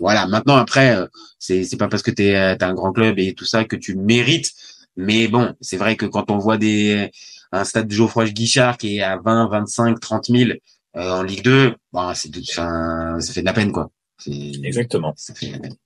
[0.00, 0.26] Voilà.
[0.26, 1.06] Maintenant, après, euh,
[1.38, 3.96] c'est c'est pas parce que t'es euh, un grand club et tout ça que tu
[3.96, 4.52] mérites.
[4.96, 7.10] Mais bon, c'est vrai que quand on voit des
[7.52, 10.50] un stade de Geoffroy Guichard qui est à 20, 25, 30 000
[10.94, 13.90] en Ligue 2, bon, c'est ça fait de la peine quoi.
[14.26, 15.12] Exactement.
[15.16, 15.76] Ça fait de la peine.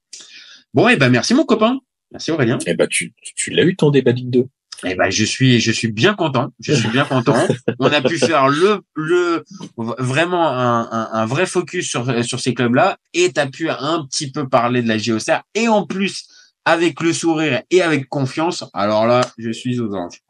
[0.72, 1.80] Bon, et eh ben merci mon copain.
[2.12, 2.58] Merci Aurélien.
[2.66, 4.46] Eh ben tu tu l'as eu ton débat Ligue 2.
[4.84, 6.52] Eh ben, je suis, je suis bien content.
[6.60, 7.36] Je suis bien content.
[7.78, 9.44] On a pu faire le, le,
[9.76, 12.96] vraiment un, un, un vrai focus sur, sur ces clubs-là.
[13.12, 15.42] Et tu as pu un petit peu parler de la JOCR.
[15.54, 16.28] Et en plus,
[16.64, 18.64] avec le sourire et avec confiance.
[18.74, 20.20] Alors là, je suis aux anges.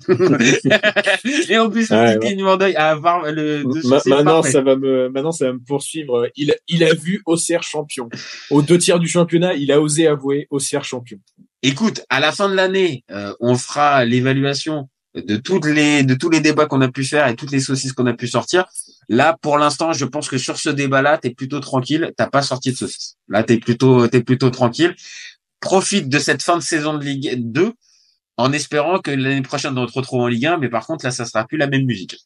[1.48, 2.56] et en plus, ouais, ouais.
[2.56, 3.64] d'œil à avoir le.
[4.08, 6.28] maintenant, ça va me, maintenant, ça va me poursuivre.
[6.36, 8.08] Il, il a vu Auxerre champion.
[8.50, 11.18] Aux deux tiers du championnat, il a osé avouer Auxerre champion.
[11.62, 16.30] Écoute, à la fin de l'année, euh, on fera l'évaluation de toutes les de tous
[16.30, 18.64] les débats qu'on a pu faire et toutes les saucisses qu'on a pu sortir.
[19.08, 22.12] Là, pour l'instant, je pense que sur ce débat-là, t'es plutôt tranquille.
[22.16, 23.16] T'as pas sorti de saucisses.
[23.28, 24.94] Là, t'es plutôt t'es plutôt tranquille.
[25.60, 27.72] Profite de cette fin de saison de Ligue 2
[28.36, 30.58] en espérant que l'année prochaine on te retrouve en Ligue 1.
[30.58, 32.16] Mais par contre, là, ça sera plus la même musique.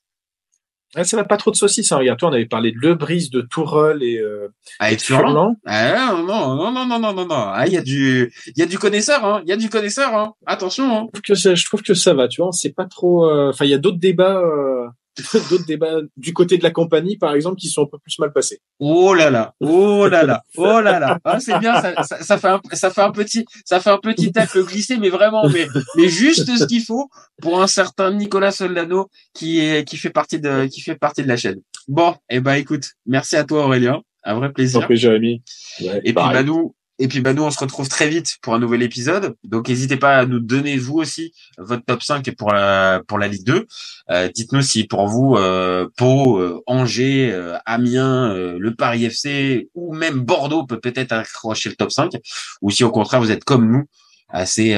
[0.95, 1.91] Ah, ça va pas trop de saucisses.
[1.93, 1.99] Hein.
[1.99, 5.57] Regarde, toi, on avait parlé de Lebris, de Tourelle et, euh, ah, et Furlan.
[5.65, 7.35] Ah, non, non, non, non, non, non, non.
[7.35, 9.41] Ah, il y a du, il y a du connaisseur, hein.
[9.45, 10.35] Il y a du connaisseur, hein.
[10.45, 11.07] Attention, hein.
[11.15, 12.53] Je trouve que ça, je trouve que ça va, tu vois.
[12.53, 14.87] C'est pas trop, euh, enfin, il y a d'autres débats, euh,
[15.51, 18.33] d'autres débats du côté de la compagnie, par exemple, qui sont un peu plus mal
[18.33, 18.61] passés.
[18.79, 21.19] Oh là là, oh là là, oh là là.
[21.25, 23.99] Ah, c'est bien, ça, ça, ça, fait un, ça fait un petit, ça fait un
[23.99, 27.09] petit tacle glissé, mais vraiment, mais, mais juste ce qu'il faut
[27.41, 31.29] pour un certain Nicolas Soldano qui est, qui fait partie de, qui fait partie de
[31.29, 31.61] la chaîne.
[31.89, 34.81] Bon, et eh ben écoute, merci à toi Aurélien, un vrai plaisir.
[34.81, 35.43] Merci Jérémy.
[35.81, 38.55] Ouais, et puis bah nous, et puis bah nous on se retrouve très vite pour
[38.55, 39.35] un nouvel épisode.
[39.43, 43.27] Donc n'hésitez pas à nous donner vous aussi votre top 5 pour la pour la
[43.27, 43.67] Ligue 2.
[44.11, 49.93] Euh, dites-nous si pour vous euh, Pau, euh, Angers, euh, Amiens, le Paris FC ou
[49.95, 52.13] même Bordeaux peut peut-être accrocher le top 5
[52.61, 53.85] ou si au contraire vous êtes comme nous
[54.29, 54.77] assez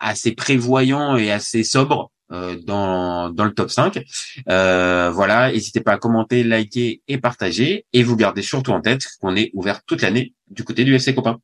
[0.00, 4.04] assez prévoyant et assez sobre dans, dans le top 5.
[4.48, 7.86] Euh, voilà, n'hésitez pas à commenter, liker et partager.
[7.92, 11.14] Et vous gardez surtout en tête qu'on est ouvert toute l'année du côté du FC
[11.14, 11.38] Copain.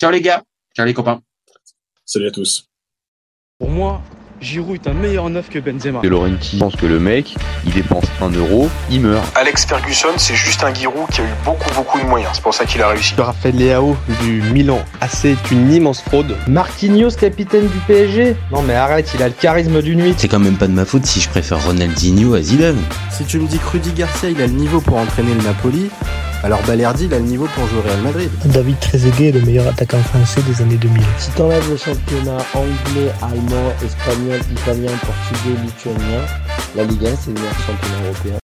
[0.00, 0.42] Ciao les gars,
[0.74, 1.22] ciao les copains.
[2.04, 2.68] Salut à tous.
[3.58, 4.02] Pour moi,
[4.40, 6.00] Giroud est un meilleur neuf que Benzema.
[6.00, 7.34] De Laurenti pense que le mec,
[7.64, 9.24] il dépense un euro, il meurt.
[9.34, 12.32] Alex Ferguson, c'est juste un Giroud qui a eu beaucoup beaucoup de moyens.
[12.34, 13.14] C'est pour ça qu'il a réussi.
[13.16, 16.36] Raphaël Leao du Milan AC est une immense fraude.
[16.48, 20.14] Marquinhos, capitaine du PSG Non mais arrête, il a le charisme d'une nuit.
[20.16, 22.78] C'est quand même pas de ma faute si je préfère Ronaldinho à Zidane.
[23.10, 25.88] Si tu me dis que Rudy Garcia, il a le niveau pour entraîner le Napoli,
[26.46, 28.30] alors Balerdi, il a le niveau pour jouer au Real Madrid.
[28.44, 31.02] David Trezeguet est le meilleur attaquant français des années 2000.
[31.18, 33.72] Si t'enlèves le championnat anglais, allemand,
[34.34, 36.24] italien, portugais, lituanien,
[36.74, 38.34] la Ligue 1 c'est le meilleur championnat européen.